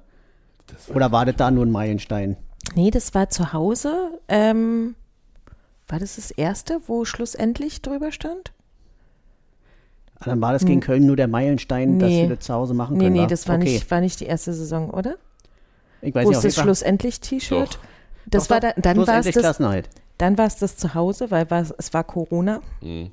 [0.87, 2.37] War, Oder war das da nur ein Meilenstein?
[2.75, 4.19] Nee, das war zu Hause.
[4.27, 4.95] Ähm,
[5.87, 8.51] war das das erste, wo schlussendlich drüber stand?
[10.19, 12.27] Ah, Dann war das gegen Köln nur der Meilenstein, dass Nee.
[12.29, 13.13] wir das zu Hause machen Nee, können.
[13.15, 13.27] nee, wa?
[13.27, 13.65] das war, okay.
[13.65, 15.15] nicht, war nicht die erste Saison, oder?
[16.01, 17.79] Ich weiß Wo nicht, ist das schlussendlich T-Shirt?
[18.27, 19.89] Das Doch, war da, dann war es schlussendlich das, Klassenheit.
[20.17, 22.61] dann war es das zu Hause, weil war, es war Corona.
[22.81, 23.11] Hm,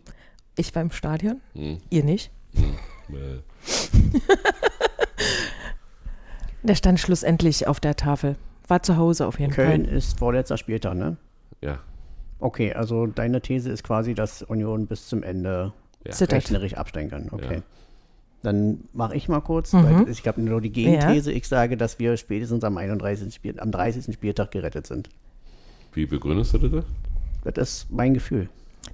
[0.56, 2.30] Ich war im Stadion, hm, ihr nicht.
[2.54, 3.12] äh,
[6.62, 8.36] Der stand schlussendlich auf der Tafel.
[8.68, 9.94] War zu Hause auf jeden Köln Fall.
[9.94, 11.16] ist vorletzter Spieltag, ne?
[11.60, 11.78] ja,
[12.38, 15.72] Okay, also deine These ist quasi, dass Union bis zum Ende
[16.04, 16.12] ja.
[16.26, 17.28] Rechnerisch absteigen kann.
[17.30, 17.56] Okay.
[17.56, 17.62] Ja.
[18.42, 19.84] Dann mache ich mal kurz, Mhm.
[19.84, 21.30] weil ich habe nur die Gegenthese.
[21.30, 23.32] Ich sage, dass wir spätestens am 31.
[23.32, 24.12] Spiel, am 30.
[24.12, 25.08] Spieltag gerettet sind.
[25.92, 26.84] Wie begründest du das?
[27.54, 28.48] Das ist mein Gefühl.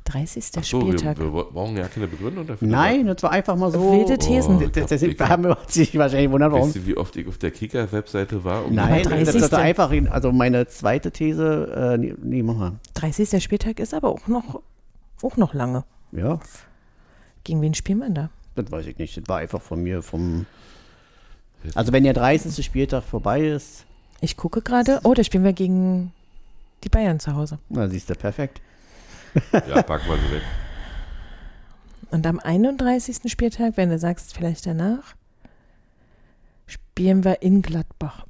[0.05, 0.45] 30.
[0.57, 1.19] Ach so, wir, Spieltag.
[1.19, 2.67] wir brauchen ja keine Begründung dafür.
[2.69, 3.93] Nein, das war einfach mal so.
[3.93, 4.57] Wilde Thesen.
[4.63, 6.67] Oh, Das- haben wir uns sich wahrscheinlich wundern, warum.
[6.69, 8.65] Weißt du, wie oft ich auf der Kicker-Webseite war?
[8.67, 9.43] um Nein, die- das 30.
[9.43, 12.73] ist einfach, also meine zweite These, äh, nee, nee, mach mal.
[12.95, 13.43] 30.
[13.43, 14.61] Spieltag ist aber auch noch,
[15.23, 15.85] auch noch lange.
[16.13, 16.39] Ja,
[17.45, 18.31] Gegen wen spielt man da?
[18.57, 19.17] das weiß ich nicht.
[19.17, 20.47] Das war einfach von mir vom.
[21.75, 22.65] Also wenn der 30.
[22.65, 23.85] Spieltag vorbei ist,
[24.21, 25.01] Ich gucke gerade.
[25.05, 26.13] Oh, da spielen wir gegen
[26.85, 27.59] die Bayern zu Hause.
[27.69, 28.61] na siehst du, perfekt.
[29.53, 30.43] Ja, packen wir sie weg.
[32.11, 33.31] Und am 31.
[33.31, 35.15] Spieltag, wenn du sagst, vielleicht danach,
[36.67, 38.27] spielen wir in Gladbach.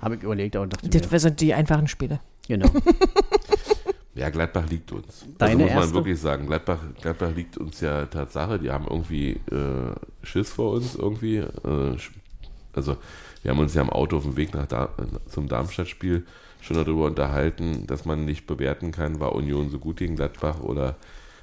[0.00, 2.20] Habe ich überlegt, aber dachte Das mir, sind die einfachen Spiele.
[2.46, 2.68] genau.
[4.14, 5.26] Ja, Gladbach liegt uns.
[5.36, 5.94] Deine also muss man erste?
[5.94, 8.58] wirklich sagen, Gladbach, Gladbach liegt uns ja Tatsache.
[8.58, 11.36] Die haben irgendwie äh, Schiss vor uns irgendwie.
[11.36, 11.96] Äh,
[12.72, 12.96] also
[13.42, 14.88] wir haben uns ja im Auto auf dem Weg nach da
[15.28, 16.24] zum Darmstadt-Spiel
[16.66, 20.96] schon darüber unterhalten, dass man nicht bewerten kann, war Union so gut gegen Gladbach oder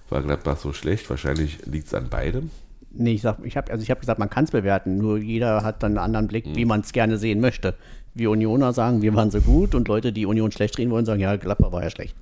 [0.10, 1.10] war Gladbach so schlecht.
[1.10, 2.50] Wahrscheinlich liegt es an beidem.
[2.92, 5.64] Nee, ich sag, ich habe also ich hab gesagt, man kann es bewerten, nur jeder
[5.64, 6.56] hat dann einen anderen Blick, Mhm.
[6.56, 7.74] wie man es gerne sehen möchte.
[8.14, 11.20] Wir Unioner sagen, wir waren so gut und Leute, die Union schlecht reden wollen, sagen,
[11.20, 12.16] ja, Gladbach war ja schlecht.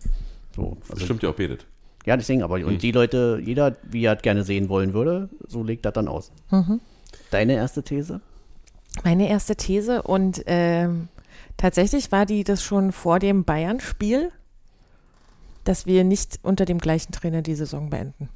[0.55, 1.65] So, Das also, stimmt ja auch betet.
[2.05, 2.65] ja, deswegen, aber Mhm.
[2.65, 6.07] und die Leute, jeder, wie er es gerne sehen wollen würde, so legt das dann
[6.07, 6.31] aus.
[6.51, 6.79] Mhm.
[7.31, 8.21] Deine erste These?
[9.03, 11.09] Meine erste These und ähm,
[11.57, 14.31] tatsächlich war die das schon vor dem Bayern-Spiel,
[15.63, 18.29] dass wir nicht unter dem gleichen Trainer die Saison beenden.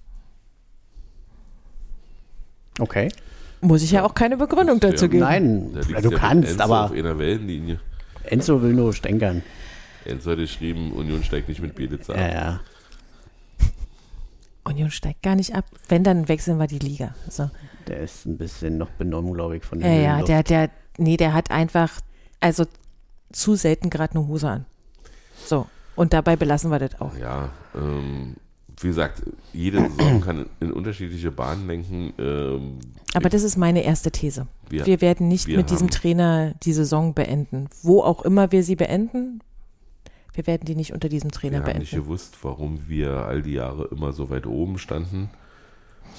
[2.80, 3.10] Okay.
[3.62, 5.24] Muss ich ja, auch keine Begründung Das dazu wär- geben.
[5.24, 7.80] Nein, du ja kannst, Enzo aber auf einer Wellenlinie.
[8.24, 9.44] Enzo will nur stänkern.
[10.04, 12.18] Enzo hat geschrieben, Union steigt nicht mit Bielitz ab.
[12.18, 12.60] Ja, ja.
[14.66, 15.66] Union steigt gar nicht ab.
[15.88, 17.16] Wenn, dann wechseln wir die Liga.
[17.30, 17.50] So.
[17.88, 20.30] Der ist ein bisschen noch benommen, glaube ich, von Ja, der ja, Höhenluft.
[20.30, 21.92] der, der, nee, der hat einfach,
[22.40, 22.66] also
[23.36, 24.66] zu selten gerade eine Hose an.
[25.46, 25.68] So.
[25.96, 27.16] Und dabei belassen wir das auch.
[27.18, 28.36] Ja, ähm,
[28.80, 29.22] wie gesagt,
[29.54, 32.14] jede Saison kann in unterschiedliche Bahnen lenken.
[32.18, 32.80] Ähm,
[33.14, 34.48] Aber das ist meine erste These.
[34.70, 37.70] wir, Wir werden nicht wir mit diesem Trainer die Saison beenden.
[37.82, 39.42] Wo auch immer wir sie beenden,
[40.34, 42.08] wir werden die nicht unter diesem Trainer wir haben nicht beenden.
[42.08, 45.30] gewusst, warum wir all die Jahre immer so weit oben standen.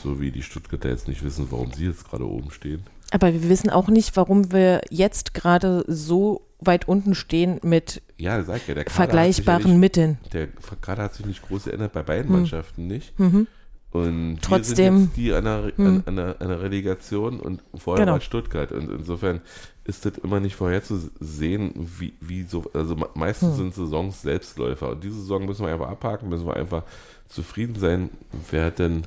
[0.03, 2.83] So wie die Stuttgarter jetzt nicht wissen, warum sie jetzt gerade oben stehen.
[3.11, 8.43] Aber wir wissen auch nicht, warum wir jetzt gerade so weit unten stehen mit Ja,
[8.43, 10.19] sag ja, der Kader vergleichbaren Mitteln.
[10.33, 10.49] Der
[10.81, 13.19] Kader hat sich nicht groß geändert, bei beiden Mannschaften nicht.
[13.19, 13.47] Mhm.
[13.93, 16.03] Und Trotzdem- wir sind jetzt die an der, Hm.
[16.07, 18.15] an, an, an der Relegation und vorher Genau.
[18.15, 18.73] war Stuttgart.
[18.73, 19.41] Und insofern
[19.85, 23.57] ist das immer nicht vorherzusehen, wie, wie so, also me- meistens Hm.
[23.57, 24.91] sind Saisons Selbstläufer.
[24.91, 26.83] Und diese Saison müssen wir einfach abhaken, müssen wir einfach
[27.29, 28.11] zufrieden sein.
[28.51, 29.03] Wer hat denn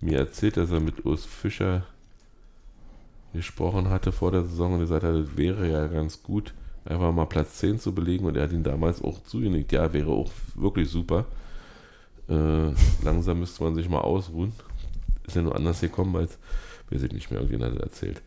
[0.00, 1.84] mir erzählt, dass er mit Urs Fischer
[3.32, 6.54] gesprochen hatte vor der Saison und gesagt hat, das wäre ja ganz gut,
[6.88, 8.24] einfach mal Platz 10 zu belegen.
[8.26, 9.72] Und er hat ihn damals auch zugenickt.
[9.72, 11.26] Ja, wäre auch wirklich super.
[12.28, 12.72] Äh,
[13.02, 14.52] langsam müsste man sich mal ausruhen.
[15.26, 16.38] Ist ja nur anders gekommen, als
[16.88, 18.22] wir sind nicht mehr, irgendjemand hat das erzählt.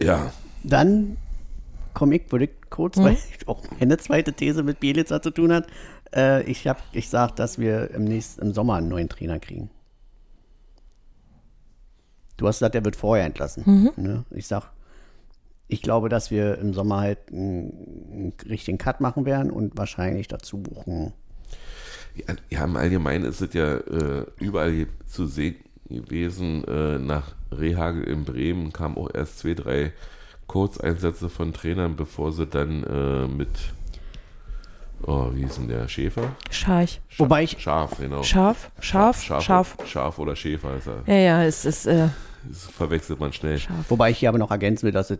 [0.00, 0.32] Ja,
[0.64, 1.16] Dann
[1.94, 3.04] komme ich, würde ich kurz, Mhm.
[3.04, 5.66] weil auch meine zweite These mit Bielitzer zu tun hat.
[6.14, 9.70] Äh, ich hab, ich sage, dass wir im nächsten im Sommer einen neuen Trainer kriegen.
[12.36, 13.90] Du hast gesagt, der wird vorher entlassen.
[13.96, 14.24] Ne?
[14.30, 14.70] Ich sag,
[15.72, 17.72] ich glaube, dass wir im Sommer halt einen,
[18.12, 21.12] einen richtigen Cut machen werden und wahrscheinlich dazu buchen.
[22.14, 25.56] Ja, ja, im Allgemeinen ist es ja äh, überall zu sehen
[25.88, 26.64] gewesen.
[26.64, 29.92] Äh, nach Rehagel in Bremen kamen auch erst zwei, drei
[30.46, 33.48] Kurzeinsätze von Trainern, bevor sie dann äh, mit,
[35.06, 36.34] oh, wie hieß denn der, Schäfer?
[36.50, 37.00] Scharch.
[37.10, 38.22] Scha- Wobei ich- Scharf, genau.
[38.22, 39.76] Scharf, scharf, Scharf, scharf.
[39.86, 41.02] Scharf oder Schäfer, ist er.
[41.06, 42.08] Ja, ja, es ist äh,
[42.46, 43.58] Das verwechselt man schnell.
[43.58, 43.86] scharf.
[43.90, 45.18] Wobei ich hier aber noch ergänzen will, dass es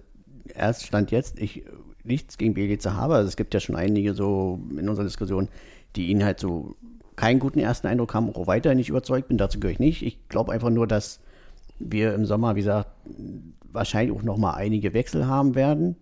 [0.55, 1.64] erst stand jetzt, ich
[2.05, 3.14] nichts gegen Bielitzer habe.
[3.14, 5.48] Also es gibt ja schon einige so in unserer Diskussion,
[5.96, 6.76] die ihn halt so
[7.16, 9.38] keinen guten ersten Eindruck haben, auch weiter nicht überzeugt bin.
[9.38, 10.03] Dazu gehöre ich nicht.
[10.03, 11.20] Ich glaube einfach nur, dass
[11.78, 12.90] wir im Sommer, wie gesagt,
[13.72, 15.96] wahrscheinlich auch noch mal einige Wechsel haben werden.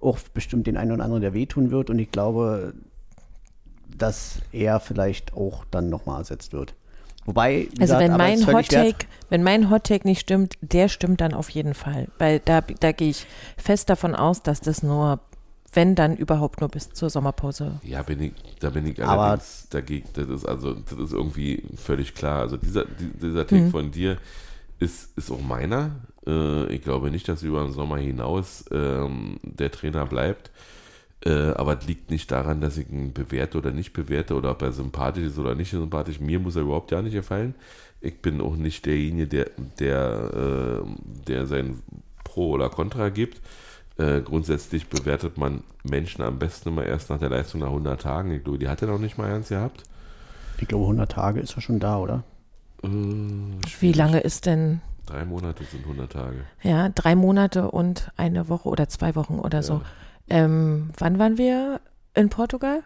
[0.00, 1.90] Auch bestimmt den einen oder anderen, der wehtun wird.
[1.90, 2.74] Und ich glaube,
[3.96, 6.74] dass er vielleicht auch dann noch mal ersetzt wird.
[7.26, 11.20] Wobei, wie Also gesagt, wenn mein wert- Hottake, wenn mein Hottake nicht stimmt, der stimmt
[11.20, 12.08] dann auf jeden Fall.
[12.18, 15.20] Weil da, da gehe ich fest davon aus, dass das nur,
[15.72, 17.80] wenn dann überhaupt nur bis zur Sommerpause.
[17.82, 20.08] Ja, bin ich, da bin ich Aber- allerdings dagegen.
[20.14, 22.40] Das ist also, das ist irgendwie völlig klar.
[22.42, 24.18] Also dieser, die- dieser Take von dir
[24.78, 25.90] ist, ist auch meiner.
[26.26, 30.50] Äh, ich glaube nicht, dass über den Sommer hinaus ähm, der Trainer bleibt.
[31.24, 34.62] Äh, aber es liegt nicht daran, dass ich ihn bewerte oder nicht bewerte oder ob
[34.62, 36.20] er sympathisch ist oder nicht sympathisch.
[36.20, 37.54] Mir muss er überhaupt gar nicht gefallen.
[38.00, 39.46] Ich bin auch nicht derjenige, der,
[39.80, 40.88] der, äh,
[41.26, 41.82] der sein
[42.22, 43.40] Pro oder Contra gibt.
[43.98, 48.30] Äh, grundsätzlich bewertet man Menschen am besten immer erst nach der Leistung nach 100 Tagen.
[48.32, 49.84] Ich glaube, die hat er noch nicht mal ernst gehabt.
[50.58, 52.22] Ich glaube, 100 Tage ist er schon da, oder?
[52.82, 52.88] Äh,
[53.80, 56.36] Wie lange ist denn, Drei Monate sind 100 Tage.
[56.62, 59.80] ja, drei Monate und eine Woche oder zwei Wochen oder so.
[60.28, 61.80] Ähm, wann waren wir
[62.14, 62.82] in Portugal?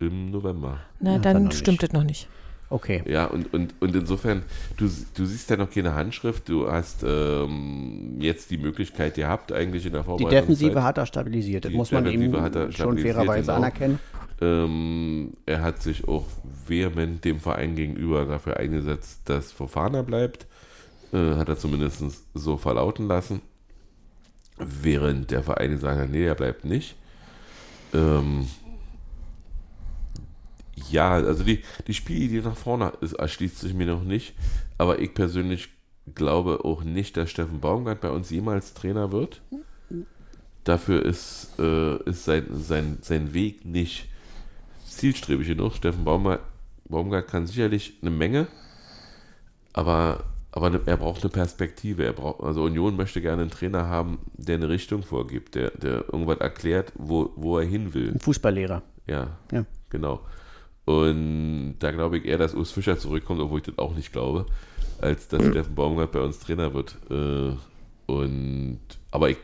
[0.00, 0.80] Im November.
[1.00, 1.82] Na, Ja, dann dann stimmt nicht.
[1.82, 2.28] es noch nicht.
[2.70, 3.02] Okay.
[3.06, 4.42] Ja, und, und, und insofern,
[4.76, 6.48] du, du siehst ja noch keine Handschrift.
[6.48, 10.30] Du hast ähm, jetzt die Möglichkeit gehabt, eigentlich in der Die Vorbereitung.
[10.30, 11.64] Defensive hat er stabilisiert.
[11.66, 13.56] Das Die muss man ihm Defensive hat er schon fairerweise genau.
[13.58, 14.00] anerkennen.
[14.40, 16.26] Ähm, er hat sich auch
[16.66, 20.46] vehement dem Verein gegenüber dafür eingesetzt, dass Fofana bleibt.
[21.12, 22.02] Äh, hat er zumindest
[22.34, 23.42] so verlauten lassen.
[24.56, 26.96] Während der Verein gesagt hat, nee, er bleibt nicht.
[27.92, 28.48] Ähm,
[30.90, 34.34] ja, also die, die Spielidee nach vorne ist, erschließt sich mir noch nicht.
[34.78, 35.70] Aber ich persönlich
[36.14, 39.40] glaube auch nicht, dass Steffen Baumgart bei uns jemals Trainer wird.
[40.64, 44.08] Dafür ist, äh, ist sein, sein, sein Weg nicht
[44.86, 45.74] zielstrebig genug.
[45.74, 46.40] Steffen Baumgart,
[46.86, 48.46] Baumgart kann sicherlich eine Menge,
[49.72, 50.24] aber,
[50.56, 52.04] aber ne- er braucht eine Perspektive.
[52.04, 56.04] Er braucht, also Union möchte gerne einen Trainer haben, der eine Richtung vorgibt, der, der
[56.12, 58.12] irgendwas erklärt, wo, wo er hin will.
[58.12, 58.82] Ein Fußballlehrer.
[59.06, 59.64] Ja, Ja.
[59.90, 60.20] genau.
[60.86, 64.46] Und da glaube ich eher, dass Urs Fischer zurückkommt, obwohl ich das auch nicht glaube,
[65.00, 66.96] als dass Steffen Baumgart bei uns Trainer wird.
[67.10, 67.56] Äh,
[68.06, 68.80] Und
[69.10, 69.38] aber ich,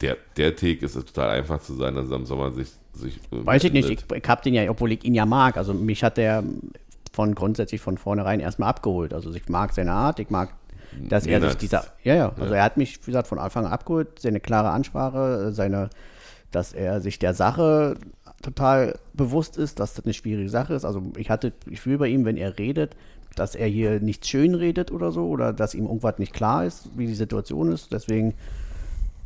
[0.00, 2.68] der, der Take ist es total einfach zu sein, dass er im Sommer sich.
[2.92, 3.90] sich äh, Weiß ich nicht.
[3.90, 5.56] Ich, ich habe den ja, obwohl ich ihn ja mag.
[5.56, 6.44] Also mich hat der
[7.16, 9.14] von grundsätzlich von vornherein erstmal abgeholt.
[9.14, 10.50] Also ich mag seine Art, ich mag,
[11.08, 11.86] dass er sich dieser.
[12.04, 12.32] Ja, ja.
[12.38, 14.18] Also er hat mich, wie gesagt, von Anfang an abgeholt.
[14.18, 15.88] Seine klare Ansprache, seine,
[16.50, 17.96] dass er sich der Sache
[18.42, 20.84] total bewusst ist, dass das eine schwierige Sache ist.
[20.84, 22.94] Also ich hatte, ich fühle bei ihm, wenn er redet,
[23.34, 26.90] dass er hier nichts schön redet oder so, oder dass ihm irgendwas nicht klar ist,
[26.96, 27.94] wie die Situation ist.
[27.94, 28.34] Deswegen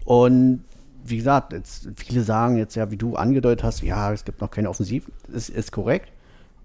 [0.05, 0.63] und
[1.05, 4.53] wie gesagt, jetzt, viele sagen jetzt ja, wie du angedeutet hast, ja, es gibt noch
[4.53, 5.11] keine Offensiv.
[5.27, 6.13] Das ist korrekt.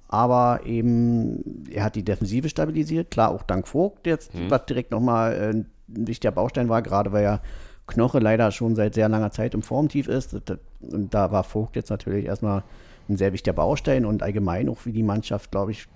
[0.07, 3.11] Aber eben, er hat die Defensive stabilisiert.
[3.11, 7.23] Klar, auch dank Vogt jetzt, was direkt nochmal äh, ein wichtiger Baustein war, gerade weil
[7.23, 7.41] ja
[7.87, 10.35] Knoche leider schon seit sehr langer Zeit im Formtief ist.
[10.81, 12.63] Und da war Vogt jetzt natürlich erstmal
[13.09, 15.87] ein sehr wichtiger Baustein und allgemein auch wie die Mannschaft, glaube ich,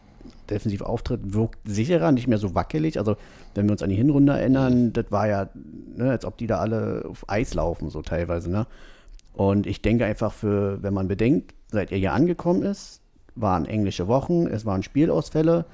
[0.49, 2.99] defensiv auftritt, wirkt sicherer, nicht mehr so wackelig.
[2.99, 3.15] Also,
[3.55, 5.49] wenn wir uns an die Hinrunde erinnern, das war ja,
[5.95, 8.67] ne, als ob die da alle auf Eis laufen, so teilweise, ne?
[9.33, 13.01] Und ich denke einfach für, wenn man bedenkt, seit er hier angekommen ist,
[13.41, 15.65] waren englische Wochen, es waren Spielausfälle,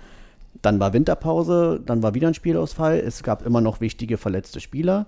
[0.62, 5.08] dann war Winterpause, dann war wieder ein Spielausfall, es gab immer noch wichtige verletzte Spieler.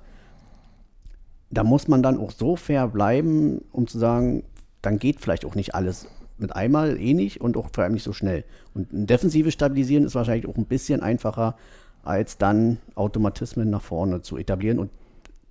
[1.49, 4.43] Da muss man dann auch so fair bleiben, um zu sagen,
[4.81, 8.03] dann geht vielleicht auch nicht alles mit einmal eh nicht und auch vor allem nicht
[8.03, 8.43] so schnell.
[8.73, 11.55] Und ein Defensive stabilisieren ist wahrscheinlich auch ein bisschen einfacher,
[12.03, 14.79] als dann Automatismen nach vorne zu etablieren.
[14.79, 14.91] Und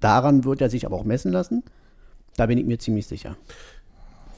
[0.00, 1.64] daran wird er sich aber auch messen lassen.
[2.36, 3.36] Da bin ich mir ziemlich sicher.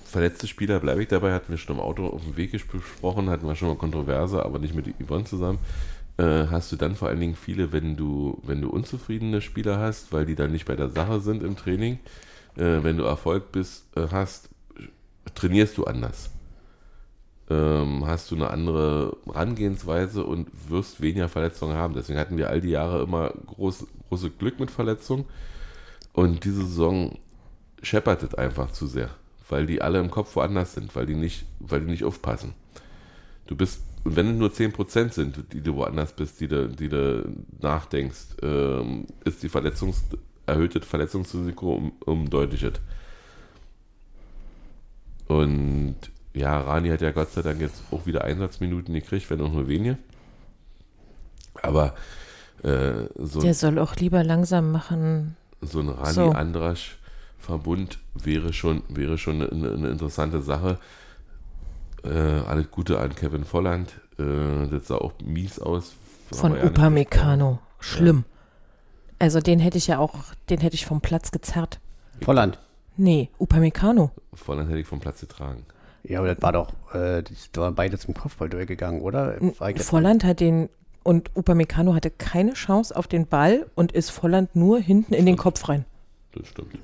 [0.09, 3.47] Verletzte Spieler bleibe ich dabei, hatten wir schon im Auto auf dem Weg besprochen, hatten
[3.47, 5.59] wir schon mal Kontroverse, aber nicht mit Yvonne zusammen.
[6.17, 10.11] Äh, hast du dann vor allen Dingen viele, wenn du, wenn du unzufriedene Spieler hast,
[10.13, 11.99] weil die dann nicht bei der Sache sind im Training,
[12.57, 14.49] äh, wenn du Erfolg bist, äh, hast,
[15.35, 16.31] trainierst du anders.
[17.51, 21.95] Ähm, hast du eine andere Herangehensweise und wirst weniger Verletzungen haben.
[21.95, 25.27] Deswegen hatten wir all die Jahre immer groß, große Glück mit Verletzungen.
[26.13, 27.19] Und diese Saison
[27.83, 29.11] scheppert es einfach zu sehr,
[29.49, 32.55] weil die alle im Kopf woanders sind, weil die nicht, weil die nicht aufpassen.
[33.47, 36.89] Du bist, und wenn es nur 10% sind, die du woanders bist, die du, die
[36.89, 37.25] du
[37.61, 40.05] nachdenkst, ähm, ist die Verletzungs,
[40.47, 42.75] erhöhte Verletzungsrisiko um, um deutliches.
[45.27, 45.97] Und
[46.35, 49.69] ja, Rani hat ja Gott sei Dank jetzt auch wieder Einsatzminuten gekriegt, wenn auch nur
[49.69, 49.99] wenige.
[51.63, 51.95] Aber
[52.63, 55.37] äh, so, Der soll auch lieber langsam machen.
[55.61, 56.31] so ein Rani So.
[56.31, 56.98] Andrasch
[57.39, 60.79] Verbund wäre schon, wäre schon eine, eine interessante Sache.
[62.05, 64.01] Äh, alles Gute an Kevin Volland.
[64.19, 65.95] Äh, das sah auch mies aus.
[66.31, 67.59] Von ja Upamecano.
[67.81, 68.25] Schlimm.
[69.19, 70.15] Also den hätte ich ja auch,
[70.51, 71.81] den hätte ich vom Platz gezerrt.
[72.21, 72.59] Volland.
[72.97, 74.11] Nee, Upamecano.
[74.33, 75.65] Volland hätte ich vom Platz getragen.
[76.05, 79.37] Ja, aber das war doch, äh, das waren beide zum Kopfballduell gegangen, oder?
[79.77, 80.69] Volland hat den
[81.03, 85.37] und Upamecano hatte keine Chance auf den Ball und ist Volland nur hinten in den
[85.37, 85.85] Kopf rein.
[86.33, 86.75] Das stimmt.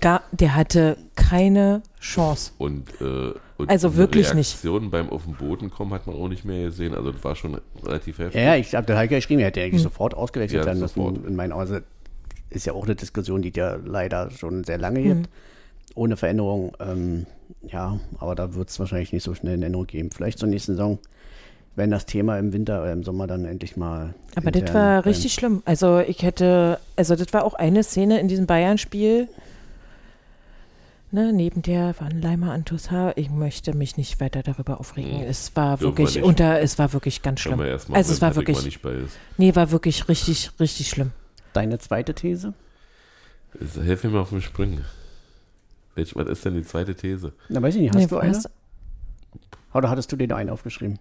[0.00, 2.52] Gar, der hatte keine Chance.
[2.58, 4.52] Und, äh, und Also wirklich nicht.
[4.64, 6.94] Reaktion beim auf den Boden kommen hat man auch nicht mehr gesehen.
[6.94, 8.40] Also das war schon relativ heftig.
[8.42, 9.66] Ja, ich habe der Heike geschrieben, er hätte Hm.
[9.68, 11.24] eigentlich sofort ausgewechselt Ja, werden müssen.
[11.26, 11.78] In meinen Augen Also,
[12.50, 15.04] ist ja auch eine Diskussion, die ja leider schon sehr lange Hm.
[15.22, 15.28] gibt.
[15.94, 16.72] Ohne Veränderung.
[16.80, 17.26] Ähm,
[17.68, 20.10] ja, aber da wird es wahrscheinlich nicht so schnell eine Änderung geben.
[20.10, 20.98] Vielleicht zur nächsten Saison,
[21.76, 24.14] wenn das Thema im Winter oder im Sommer dann endlich mal.
[24.34, 25.62] Aber das war beim- richtig schlimm.
[25.66, 29.28] Also ich hätte, also das war auch eine Szene in diesem Bayern-Spiel.
[31.14, 33.12] Ne, neben der waren Leimer Antusa.
[33.16, 35.20] Ich möchte mich nicht weiter darüber aufregen.
[35.20, 35.26] Hm.
[35.28, 37.58] Es war Dürfen wirklich unter, es war wirklich ganz schlimm.
[37.58, 39.18] wir erstmal, Also es war wirklich, nicht bei ist.
[39.36, 41.10] nee, war wirklich richtig, richtig schlimm.
[41.52, 42.54] Deine zweite These?
[43.84, 44.86] Helf mir mal auf den Sprüngen.
[45.94, 47.34] Welch, was ist denn die zweite These?
[47.50, 47.90] Na, weiß ich nicht.
[47.94, 48.30] Hast Nee, du eine?
[48.34, 48.48] hast-
[49.74, 50.98] Oder hattest du noch einen aufgeschrieben?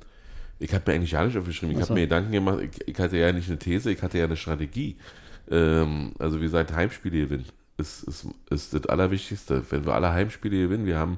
[0.59, 1.74] Ich habe mir eigentlich gar nicht aufgeschrieben.
[1.78, 2.59] Ich habe mir Gedanken gemacht.
[2.59, 4.97] Ich, ich hatte ja nicht eine These, ich hatte ja eine Strategie.
[5.49, 7.45] Ähm, also wie gesagt, Heimspiele gewinnen
[7.82, 9.63] ist, ist, ist das Allerwichtigste.
[9.69, 11.17] Wenn wir alle Heimspiele gewinnen, wir haben,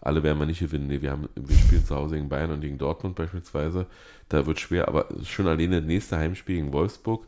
[0.00, 0.86] alle werden wir nicht gewinnen.
[0.86, 3.86] Nee, wir, haben, wir spielen zu Hause gegen Bayern und gegen Dortmund beispielsweise.
[4.28, 7.26] Da wird schwer, aber schon alleine das nächste Heimspiel gegen Wolfsburg.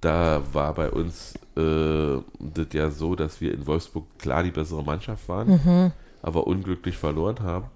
[0.00, 4.82] Da war bei uns äh, das ja so, dass wir in Wolfsburg klar die bessere
[4.82, 7.66] Mannschaft waren, aber unglücklich verloren haben.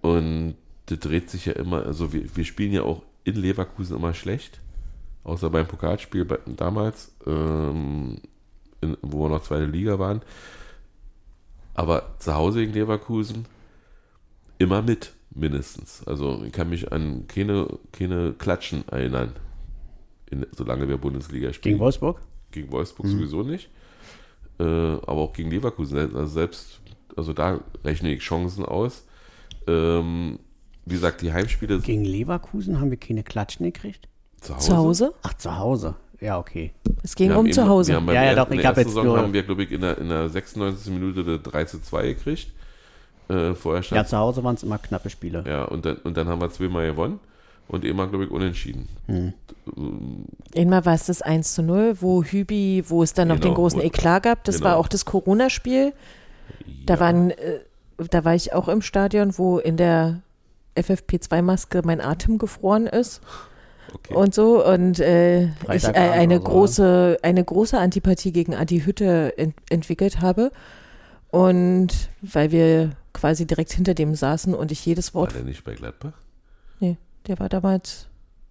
[0.00, 0.54] Und
[0.86, 4.60] das dreht sich ja immer, also wir, wir spielen ja auch in Leverkusen immer schlecht,
[5.24, 8.18] außer beim Pokalspiel damals, ähm,
[8.84, 10.22] in, wo wir noch zweite Liga waren.
[11.74, 13.46] Aber zu Hause gegen Leverkusen
[14.58, 16.06] immer mit, mindestens.
[16.06, 19.32] Also ich kann mich an keine, keine Klatschen erinnern,
[20.30, 21.74] in, solange wir Bundesliga spielen.
[21.74, 22.20] Gegen Wolfsburg?
[22.52, 23.70] Gegen Wolfsburg sowieso nicht.
[24.60, 26.14] Äh, aber auch gegen Leverkusen.
[26.14, 26.80] Also selbst,
[27.16, 29.04] also da rechne ich Chancen aus.
[29.66, 30.38] Ähm,
[30.84, 34.08] wie gesagt, die Heimspiele Gegen Leverkusen haben wir keine Klatschen gekriegt?
[34.44, 34.66] zu Hause.
[34.66, 35.14] Zu Hause?
[35.22, 35.94] Ach, zu Hause.
[36.24, 36.72] Ja, okay.
[37.02, 37.92] Es ging um eben- zu Hause.
[37.92, 39.70] Ja, ja, doch, in ich der hab ersten jetzt Saison nur- haben wir, glaube ich,
[39.72, 40.90] in der, in der 96.
[40.92, 42.48] Minute der 3 zu 2 gekriegt.
[43.28, 45.44] Äh, vorher Ja, stand zu Hause waren es immer knappe Spiele.
[45.46, 47.20] ja, und dann, und dann haben wir zweimal gewonnen
[47.68, 48.88] und immer, glaube ich, unentschieden.
[50.56, 53.54] Einmal war es das 1 zu 0, wo Hübi, wo es dann noch den Genau,
[53.54, 54.44] großen wo- Eklat gab.
[54.44, 54.70] Das genau.
[54.70, 55.92] war auch das Corona-Spiel.
[56.86, 57.00] Da Ja.
[57.00, 57.60] waren, äh,
[58.10, 60.20] da war ich auch im Stadion, wo in der
[60.74, 63.20] FFP2-Maske mein Atem gefroren ist
[63.92, 64.14] Okay.
[64.14, 64.64] und so.
[64.66, 69.54] Und äh, ich äh, eine oder so, große, eine große Antipathie gegen Adi Hütte ent
[69.70, 70.50] entwickelt habe.
[71.30, 71.88] Und
[72.22, 75.34] weil wir quasi direkt hinter dem saßen und ich jedes War Wort.
[75.34, 76.12] der nicht bei Gladbach?
[76.80, 78.08] Nee, der war damals.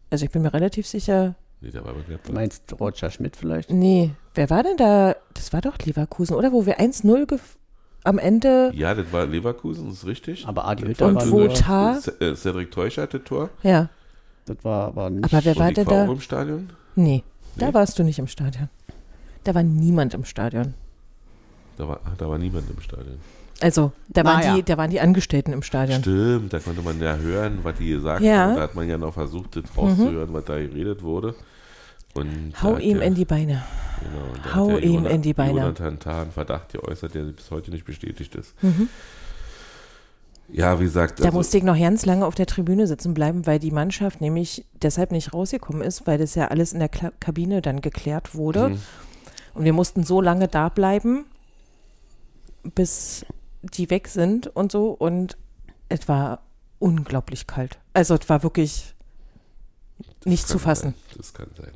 [0.10, 1.36] Also ich bin mir relativ sicher.
[1.62, 2.34] Nee, der war bei Du Gladbach.
[2.34, 3.70] meinst Roger Schmidt vielleicht?
[3.72, 5.16] Nee, wer war denn da?
[5.34, 6.52] Das war doch Leverkusen, oder?
[6.52, 7.40] Wo wir 1-0 gef-
[8.04, 8.72] am Ende.
[8.76, 10.46] Ja, das war Leverkusen, das ist richtig.
[10.46, 12.00] Aber Adi Hütter Und war
[12.36, 13.50] Cedric Teusch hatte Tor.
[13.64, 13.90] Ja.
[14.46, 15.26] Das war aber nicht.
[15.34, 16.06] Aber wer war denn war da?
[16.06, 16.70] auch im Stadion.
[16.96, 17.24] Nee,
[17.56, 17.74] da Nee.
[17.74, 18.70] warst du nicht im Stadion.
[19.44, 20.74] Da war niemand im Stadion.
[21.78, 23.18] Da war, ach, da war niemand im Stadion.
[23.62, 24.56] Also, da, waren, ja.
[24.56, 26.02] die, da waren die Angestellten im Stadion.
[26.02, 28.38] Stimmt, da konnte man ja hören, was die gesagt Ja.
[28.48, 28.56] haben.
[28.58, 31.36] Da hat man ja noch versucht, das rauszuhören, was da geredet wurde.
[32.14, 33.64] Und da Hau hat ihm der, in die Beine.
[34.02, 35.60] genau, und da hau der ihm Jonah- in die Beine.
[35.62, 38.54] Jonathan Tah einen Verdacht geäußert, der bis heute nicht bestätigt ist.
[40.54, 43.48] Ja, wie gesagt, Da also, musste ich noch ganz lange auf der Tribüne sitzen bleiben,
[43.48, 47.12] weil die Mannschaft nämlich deshalb nicht rausgekommen ist, weil das ja alles in der Kla
[47.20, 48.70] Kabine dann geklärt wurde.
[48.70, 48.80] Mhm.
[49.56, 51.26] Und wir mussten so lange da bleiben,
[52.76, 53.26] bis
[53.64, 54.92] die weg sind und so.
[54.92, 55.38] Und
[55.90, 56.44] es war
[56.78, 57.80] unglaublich kalt.
[57.94, 58.94] Also es war wirklich
[60.24, 60.94] nicht zu fassen.
[60.94, 61.18] Sein.
[61.18, 61.72] Das kann sein.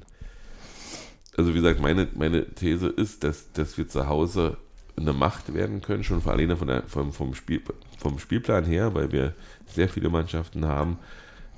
[1.36, 4.58] Also wie gesagt, meine, meine These ist, dass, dass wir zu Hause
[4.98, 7.62] eine Macht werden können, schon alleine von der, vom, vom, Spiel,
[8.00, 9.34] vom Spielplan her, weil wir
[9.68, 10.98] sehr viele Mannschaften haben,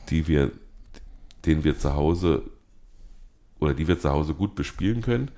[0.10, 0.52] die wir,
[1.46, 2.44] denen wir zu Hause
[3.60, 5.32] oder die wir zu Hause gut bespielen können.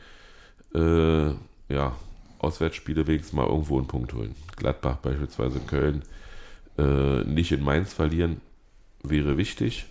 [0.73, 1.33] Äh,
[1.73, 1.95] ja,
[2.39, 4.35] Auswärtsspiele wenigstens mal irgendwo einen Punkt holen.
[4.55, 6.03] Gladbach beispielsweise Köln.
[6.77, 8.41] Äh, nicht in Mainz verlieren
[9.03, 9.85] wäre wichtig.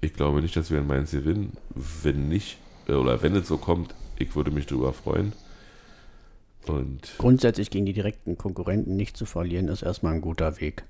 [0.00, 1.52] Ich glaube nicht, dass wir in Mainz gewinnen.
[1.74, 2.58] Wenn nicht,
[2.88, 5.32] äh, oder wenn es so kommt, ich würde mich darüber freuen.
[6.66, 10.84] Und Grundsätzlich gegen die direkten Konkurrenten nicht zu verlieren, ist erstmal ein guter Weg.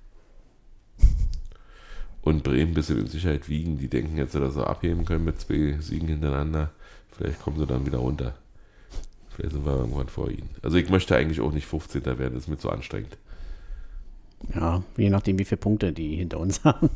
[2.23, 3.79] und Bremen ein bisschen in Sicherheit wiegen.
[3.79, 6.71] Die denken jetzt, dass sie abheben können mit zwei Siegen hintereinander.
[7.13, 8.35] Vielleicht kommen sie dann wieder runter.
[9.31, 10.51] Vielleicht sind wir irgendwann vor ihnen.
[10.63, 12.05] Also ich möchte eigentlich auch nicht 15.
[12.05, 13.17] werden, das ist mir zu anstrengend.
[14.55, 16.91] Ja, je nachdem, wie viele Punkte die hinter uns haben.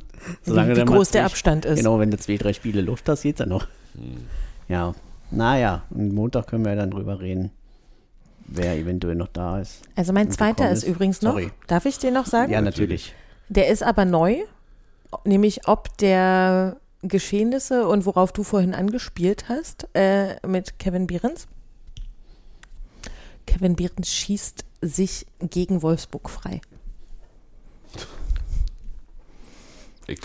[0.44, 1.78] Wie, wie groß der Abstand ist.
[1.78, 3.66] Genau, wenn du zwei, drei Spiele Luft hast, geht's ja noch.
[3.94, 4.24] Hm.
[4.68, 4.94] Ja,
[5.30, 7.50] naja, und Montag können wir dann drüber reden,
[8.46, 9.82] wer eventuell noch da ist.
[9.96, 10.88] Also mein zweiter ist ist.
[10.88, 11.32] übrigens noch.
[11.32, 11.50] Sorry.
[11.66, 12.52] Darf ich den noch sagen?
[12.52, 13.14] Ja, natürlich.
[13.48, 14.36] Der ist aber neu,
[15.24, 21.46] nämlich ob der Geschehnisse und worauf du vorhin angespielt hast äh, mit Kevin Behrens.
[23.46, 26.60] Kevin Behrens schießt sich gegen Wolfsburg frei.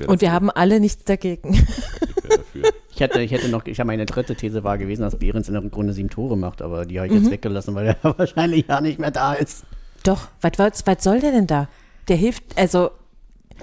[0.07, 1.53] Und wir haben alle nichts dagegen.
[1.53, 2.73] Ich wär dafür.
[2.99, 5.53] Ich hätte, ich hätte noch, ich habe meine dritte These war gewesen, dass Behrens in
[5.53, 7.19] der Rückrunde sieben Tore macht, aber die habe ich Mhm.
[7.21, 9.63] jetzt weggelassen, weil er wahrscheinlich ja nicht mehr da ist.
[10.03, 11.69] Doch, was, was, was soll der denn da?
[12.09, 12.91] Der hilft, also,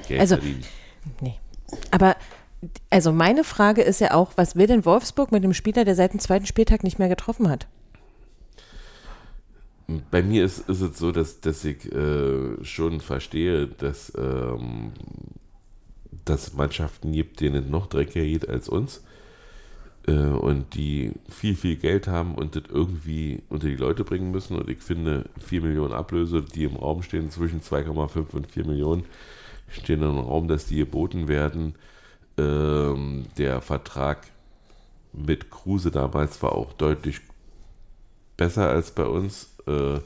[0.08, 0.62] Geld Also- verdienen.
[1.20, 1.34] nee.
[1.90, 2.16] Aber,
[2.88, 6.14] also meine Frage ist ja auch, was will denn Wolfsburg mit dem Spieler, der seit
[6.14, 7.66] dem zweiten Spieltag nicht mehr getroffen hat?
[10.10, 14.92] Bei mir ist, ist es so, dass, dass ich äh, schon verstehe, dass ähm,
[16.24, 19.00] dass Mannschaften gibt, denen es noch dreckiger geht als uns äh,
[20.12, 24.56] und die viel, viel Geld haben und das irgendwie unter die Leute bringen müssen.
[24.56, 29.04] Und ich finde, 4 Millionen Ablöse, die im Raum stehen, zwischen 2,5 und 4 Millionen,
[29.68, 31.74] stehen im Raum, dass die geboten werden.
[32.38, 34.26] Ähm, der Vertrag
[35.12, 37.20] mit Kruse damals war auch deutlich
[38.36, 39.48] besser als bei uns.
[39.66, 39.98] Äh,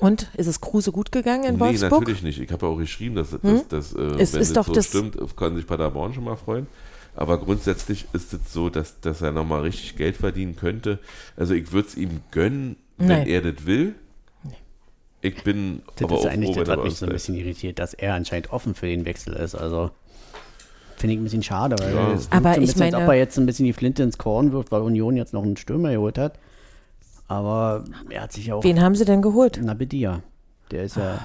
[0.00, 1.92] Und ist es Kruse gut gegangen in nee, Wolfsburg?
[1.92, 1.98] Hm?
[2.00, 2.40] natürlich nicht.
[2.40, 4.72] Ich habe ja auch geschrieben, dass, dass, dass äh, Es wenn ist es doch so
[4.74, 6.66] das- stimmt, kann sich Paderborn schon mal freuen.
[7.16, 10.98] Aber grundsätzlich ist es so, dass, dass er nochmal richtig Geld verdienen könnte.
[11.36, 13.26] Also ich würde es ihm gönnen, wenn Nein.
[13.26, 13.94] er das will.
[15.22, 17.78] Ich bin Das aber ist auch eigentlich froh, das, was mich so ein bisschen irritiert,
[17.78, 19.54] dass er anscheinend offen für den Wechsel ist.
[19.54, 19.90] Also
[20.96, 22.12] finde ich ein bisschen schade, weil Ja.
[22.12, 24.02] es Aber so ein ich bisschen, als meine- ob er jetzt ein bisschen die Flinte
[24.02, 26.38] ins Korn wirft, weil Union jetzt noch einen Stürmer geholt hat.
[27.28, 29.58] Aber er hat sich ja auch Wen haben sie denn geholt?
[29.62, 30.22] Na, Bedia.
[30.70, 31.18] Der ist ja.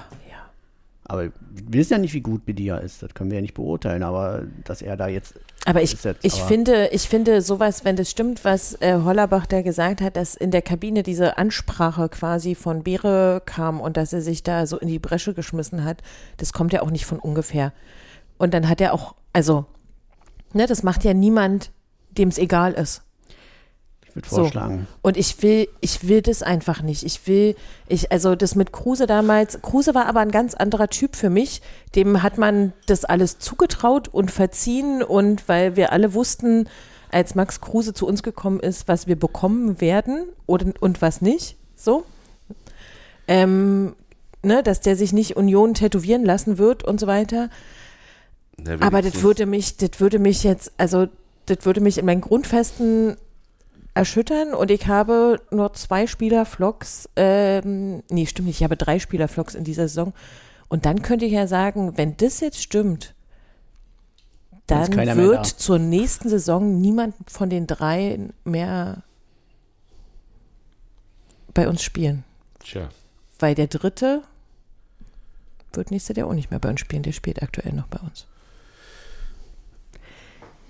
[1.12, 1.32] Aber wir
[1.68, 3.02] wissen ja nicht, wie gut Bedia ist.
[3.02, 4.02] Das können wir ja nicht beurteilen.
[4.02, 5.34] Aber dass er da jetzt.
[5.66, 9.44] Aber ich, jetzt ich, aber- finde, ich finde sowas, wenn das stimmt, was äh, Hollerbach
[9.44, 14.14] da gesagt hat, dass in der Kabine diese Ansprache quasi von Beere kam und dass
[14.14, 15.98] er sich da so in die Bresche geschmissen hat,
[16.38, 17.74] das kommt ja auch nicht von ungefähr.
[18.38, 19.66] Und dann hat er auch, also,
[20.54, 21.72] ne, das macht ja niemand,
[22.12, 23.02] dem es egal ist.
[24.12, 24.36] Ich würde So.
[24.42, 24.86] vorschlagen.
[25.00, 27.02] Und ich will, ich will das einfach nicht.
[27.02, 27.56] Ich will,
[27.88, 31.62] ich, also das mit Kruse damals, Kruse war aber ein ganz anderer Typ für mich.
[31.94, 36.68] Dem hat man das alles zugetraut und verziehen und weil wir alle wussten,
[37.10, 41.56] als Max Kruse zu uns gekommen ist, was wir bekommen werden und, und was nicht,
[41.76, 42.04] so.
[43.28, 43.94] Ähm,
[44.42, 47.48] ne, dass der sich nicht Union tätowieren lassen wird und so weiter.
[48.80, 51.06] Aber das würde mich, das würde mich jetzt, also
[51.46, 53.16] das würde mich in meinen Grundfesten
[53.94, 59.54] erschüttern und ich habe nur zwei Spielerflocks, ähm, nee, stimmt nicht, ich habe drei Spielerflocks
[59.54, 60.12] in dieser Saison.
[60.68, 63.14] Und dann könnte ich ja sagen, wenn das jetzt stimmt,
[64.66, 69.02] Dann wird zur nächsten Saison niemand von den drei mehr
[71.52, 72.24] bei uns spielen.
[72.60, 72.88] Tja,
[73.38, 74.22] Weil der dritte
[75.74, 78.26] wird nächstes Jahr auch nicht mehr bei uns spielen, der spielt aktuell noch bei uns.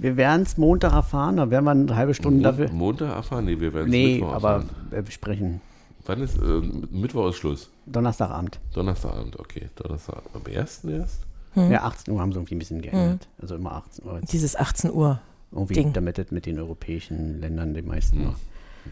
[0.03, 1.37] Wir werden es Montag erfahren.
[1.37, 2.71] Da werden wir eine halbe Stunde Mon dafür.
[2.73, 3.45] Montag erfahren?
[3.45, 4.71] Nee, wir werden es Nee, Mittwoch aber erfahren.
[4.91, 5.61] wir besprechen.
[6.07, 7.71] Wann ist, äh, Mittwoch ist Schluss?
[7.87, 8.59] Donnerstagabend.
[8.75, 9.69] Donnerstagabend, okay.
[9.77, 10.85] Donnerstag am 1.
[10.85, 11.21] erst?
[11.55, 11.71] Hm.
[11.71, 13.29] Ja, 18 Uhr haben sie irgendwie ein bisschen geändert.
[13.41, 14.19] Also immer 18 Uhr.
[14.19, 14.33] jetzt.
[14.33, 15.21] Dieses 18 Uhr.
[15.53, 15.93] Irgendwie, Ding.
[15.93, 18.37] damit es mit den europäischen Ländern die meisten noch.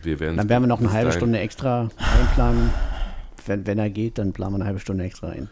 [0.03, 1.89] Wir werden Dann werden wir noch eine halbe Stunde extra
[2.21, 2.71] einplanen.
[3.47, 5.49] Wenn, wenn er geht, dann planen wir eine halbe Stunde extra ein.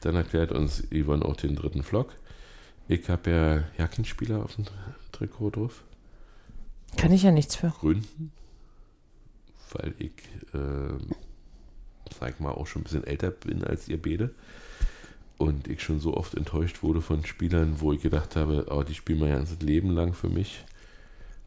[0.00, 2.08] Dann erklärt uns Yvonne auch den dritten Vlog.
[2.88, 4.72] Ich habe ja Jackenspieler auf dem Tri-
[5.12, 5.82] Trikot drauf.
[6.96, 7.68] Kann ich ja nichts für.
[7.70, 8.32] Gründen.
[9.72, 10.12] Weil ich,
[10.54, 10.98] ähm,
[12.18, 14.30] sag mal, auch schon ein bisschen älter bin als ihr beide.
[15.38, 18.94] Und ich schon so oft enttäuscht wurde von Spielern, wo ich gedacht habe, oh, die
[18.94, 20.64] spielen mein ganzes Leben lang für mich.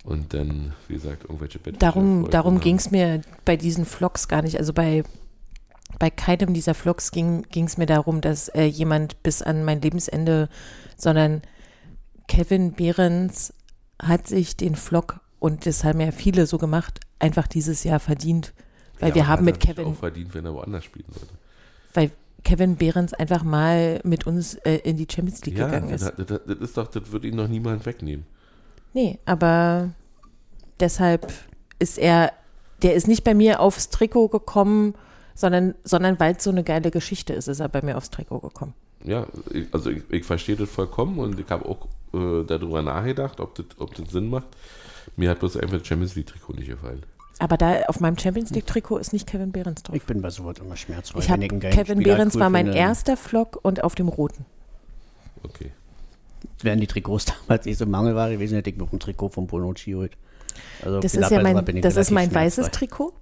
[0.04, 4.42] Und dann, wie gesagt, irgendwelche Bettwäsche Darum, darum ging es mir bei diesen Vlogs gar
[4.42, 4.58] nicht.
[4.58, 5.04] Also bei,
[5.98, 10.48] bei keinem dieser Vlogs ging es mir darum, dass äh, jemand bis an mein Lebensende,
[10.96, 11.42] sondern
[12.28, 13.54] Kevin Behrens
[14.02, 18.54] hat sich den Vlog, und das haben ja viele so gemacht, einfach dieses Jahr verdient.
[19.00, 21.34] Weil Ja, wir haben mit Kevin, auch verdient, wenn er woanders spielen sollte.
[21.94, 22.12] weil
[22.44, 26.04] Kevin Behrens einfach mal mit uns äh, in die Champions League Ja, gegangen ist.
[26.04, 28.26] das, das, das ist doch, das wird ihn noch niemand wegnehmen.
[28.94, 29.90] Nee, aber
[30.80, 31.34] deshalb
[31.80, 32.32] ist er,
[32.82, 34.96] der ist nicht bei mir aufs Trikot gekommen,
[35.40, 38.40] sondern, sondern weil es so eine geile Geschichte ist, ist er bei mir aufs Trikot
[38.40, 38.74] gekommen.
[39.06, 43.40] Ja, ich, also ich, ich verstehe das vollkommen und ich habe auch äh, darüber nachgedacht,
[43.40, 44.48] ob das, ob das Sinn macht.
[45.16, 47.04] Mir hat bloß einfach das Champions League Trikot nicht gefallen.
[47.40, 49.96] Aber da auf meinem Champions League Trikot ist nicht Kevin Behrens drauf.
[49.96, 51.20] Ich bin bei sowas immer schmerzfrei.
[51.20, 52.78] Ich geilen Kevin Spieler Behrens cool war mein finde.
[52.78, 54.46] erster Vlog und auf dem roten.
[55.44, 55.72] Okay.
[56.62, 59.48] Wären die Trikots damals nicht so Mangelware gewesen, hätte ich mir auch ein Trikot von
[59.48, 60.18] Bonucci geholt.
[60.84, 62.72] Also Das ist ja mein, das ist mein weißes.
[62.72, 63.14] Trikot.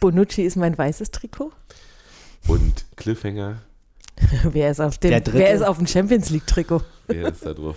[0.00, 1.52] Bonucci ist mein weißes Trikot.
[2.48, 3.60] Und Cliffhanger,
[4.44, 6.82] wer, ist auf dem, wer ist auf dem Champions League-Trikot?
[7.06, 7.76] Wer ist da drauf?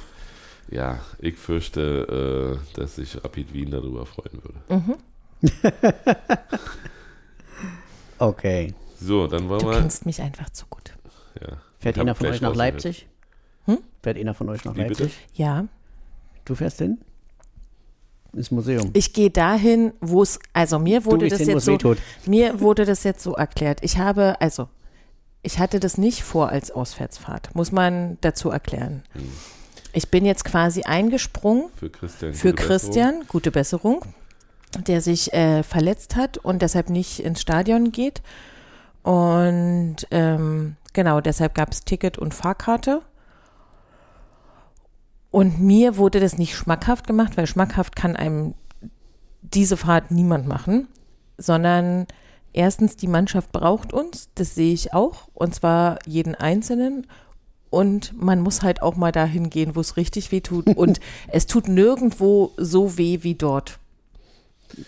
[0.71, 4.97] Ja, ich fürchte, äh, dass sich Rapid Wien darüber freuen würde.
[8.19, 8.73] Okay.
[8.99, 9.79] So, dann wollen Du wir.
[9.79, 10.93] kennst mich einfach zu gut.
[11.41, 11.57] Ja.
[11.79, 12.55] Fährt einer von euch nach.
[12.55, 13.07] Leipzig?
[13.65, 13.79] Hm?
[14.01, 15.03] Fährt einer von euch nach Wie bitte?
[15.03, 15.27] Leipzig?
[15.33, 15.65] Ja.
[16.45, 16.99] Du fährst hin?
[18.33, 18.89] Ins Museum.
[18.93, 21.77] Ich gehe dahin, wo es, also mir wurde das hin, jetzt so,
[22.25, 23.79] mir wurde das jetzt so erklärt.
[23.83, 24.69] Ich habe, also,
[25.43, 29.03] ich hatte das nicht vor als Auswärtsfahrt, muss man dazu erklären.
[29.13, 29.23] Hm.
[29.93, 32.33] Ich bin jetzt quasi eingesprungen Für Christian.
[32.33, 32.67] für gute Besserung.
[32.67, 34.05] Christian, gute Besserung,
[34.87, 38.23] der sich äh, verletzt hat und deshalb nicht ins Stadion geht.
[39.03, 43.03] Und ähm, genau, deshalb gab es Ticket und Fahrkarte.
[45.33, 48.53] Und mir wurde das nicht schmackhaft gemacht, weil schmackhaft kann einem
[49.41, 50.87] diese Fahrt niemand machen,
[51.39, 52.05] sondern
[52.53, 57.07] erstens, die Mannschaft braucht uns, das sehe ich auch, und zwar jeden Einzelnen.
[57.71, 60.67] Und man muss halt auch mal dahin gehen, wo es richtig weh tut.
[60.77, 63.79] Und es tut nirgendwo so weh wie dort.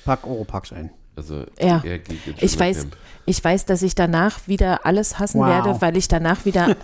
[0.05, 0.91] Pack Europacks ein.
[1.15, 1.81] Also, Ja.
[1.83, 1.99] er
[2.39, 2.85] Ich weiß,
[3.25, 5.47] ich weiß, dass ich danach wieder alles hassen Wow.
[5.47, 6.75] werde, weil ich danach wieder,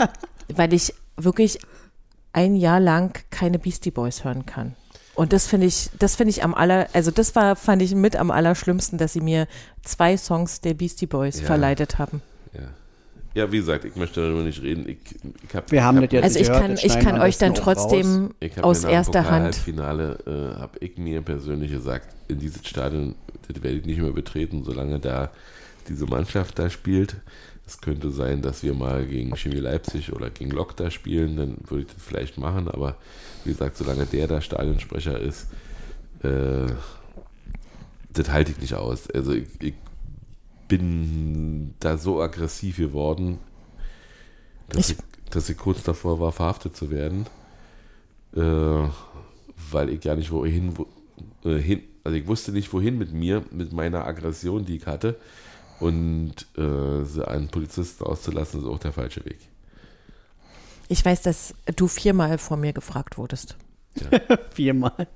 [0.54, 1.58] weil ich wirklich
[2.32, 4.74] ein Jahr lang keine Beastie Boys hören kann.
[5.14, 8.16] Und das finde ich, das finde ich am aller, also das war, fand ich mit
[8.16, 9.48] am allerschlimmsten, dass sie mir
[9.82, 11.46] zwei Songs der Beastie Boys Ja.
[11.46, 12.22] verleitet haben.
[12.54, 12.62] Ja.
[13.34, 14.88] ja, wie gesagt, ich möchte darüber nicht reden.
[14.88, 14.98] Ich,
[15.46, 17.54] ich hab, Wir haben ich das jetzt Also ich gehört, kann, ich kann euch dann
[17.54, 19.56] trotzdem Ich hab aus erster Hand.
[19.56, 23.14] Finale äh, habe ich mir persönlich gesagt, in dieses Stadion
[23.48, 25.30] werde ich nicht mehr betreten, solange da
[25.88, 27.16] diese Mannschaft da spielt.
[27.70, 31.56] Es könnte sein, dass wir mal gegen Chemie Leipzig oder gegen Lok da spielen, dann
[31.68, 32.96] würde ich das vielleicht machen, aber
[33.44, 35.46] wie gesagt, solange der da Stadionsprecher ist,
[36.24, 36.66] äh,
[38.12, 39.08] das halte ich nicht aus.
[39.12, 39.74] Also ich, ich
[40.66, 43.38] bin da so aggressiv geworden,
[44.68, 47.26] dass Ich- ich, dass ich kurz davor war, verhaftet zu werden,
[48.34, 48.40] äh,
[49.70, 50.86] weil ich gar nicht wohin, wo,
[51.48, 55.14] äh, hin, also ich wusste nicht wohin mit mir, mit meiner Aggression, die ich hatte,
[55.80, 59.38] und äh, an Polizisten auszulassen, ist auch der falsche Weg.
[60.88, 63.56] Ich weiß, dass du viermal vor mir gefragt wurdest.
[64.54, 65.06] Viermal.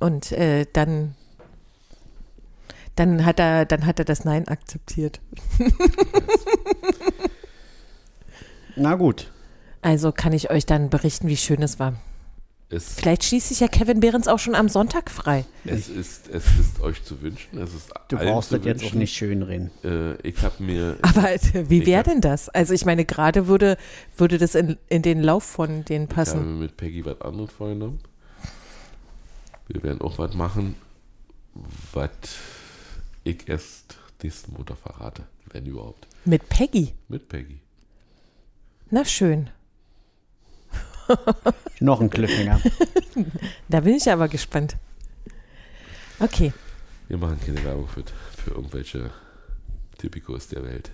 [0.00, 1.14] Und äh, dann,
[2.96, 5.20] dann hat er, dann hat er das Nein akzeptiert.
[8.76, 9.32] Na gut.
[9.80, 11.94] Also kann ich euch dann berichten, wie schön es war.
[12.70, 15.46] Es, Vielleicht schließt sich ja Kevin Behrens auch schon am Sonntag frei.
[15.64, 18.92] es, ist, es ist euch zu wünschen, es ist Du allen brauchst das jetzt auch
[18.92, 19.70] nicht schön reden.
[19.82, 21.38] Äh, ich habe mir Aber äh,
[21.70, 22.50] wie wäre denn das?
[22.50, 23.78] Also ich meine, gerade würde,
[24.18, 26.58] würde das in, in den Lauf von denen Ich habe passen.
[26.58, 28.00] mit Peggy was anderes vorgenommen.
[29.68, 30.74] Wir werden auch was machen,
[31.94, 32.10] was
[33.24, 36.06] ich erst nächsten Montag verrate, wenn überhaupt.
[36.26, 36.92] Mit Peggy.
[37.08, 37.60] Mit Peggy.
[38.90, 39.48] Na schön.
[41.80, 42.60] Noch ein Cliffhanger.
[43.68, 44.76] Da bin ich aber gespannt.
[46.20, 46.52] Okay.
[47.08, 48.02] Wir machen keine Werbung für,
[48.36, 49.10] für irgendwelche
[49.98, 50.90] Typikos der Welt.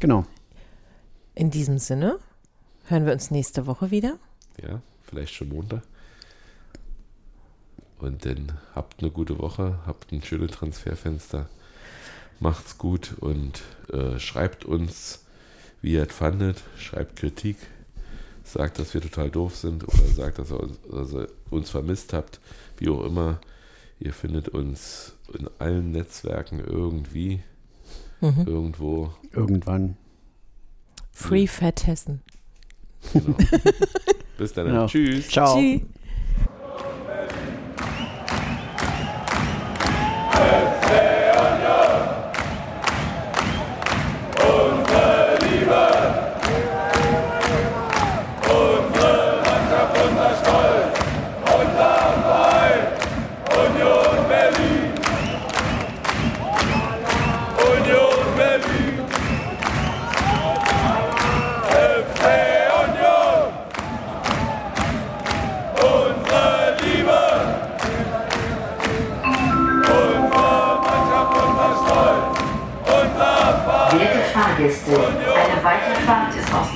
[0.00, 0.26] genau.
[1.34, 2.18] In diesem Sinne
[2.86, 4.18] hören wir uns nächste Woche wieder.
[4.60, 5.82] Ja, vielleicht schon Montag.
[7.98, 11.48] Und dann habt eine gute Woche, habt ein schönes Transferfenster.
[12.40, 15.24] Macht's gut und äh, schreibt uns,
[15.82, 16.62] wie ihr es fandet.
[16.78, 17.56] Schreibt Kritik.
[18.44, 22.12] Sagt, dass wir total doof sind oder sagt, dass ihr uns, dass ihr uns vermisst
[22.12, 22.40] habt.
[22.78, 23.40] Wie auch immer.
[24.00, 27.42] Ihr findet uns in allen Netzwerken irgendwie,
[28.20, 29.12] irgendwo.
[29.32, 29.96] Irgendwann.
[31.10, 32.22] Free Fat Hessen.
[33.12, 33.36] Genau.
[34.38, 34.66] Bis dann.
[34.66, 34.86] Genau.
[34.86, 35.28] Tschüss.
[35.28, 35.58] Ciao.
[35.58, 35.82] Tschüss.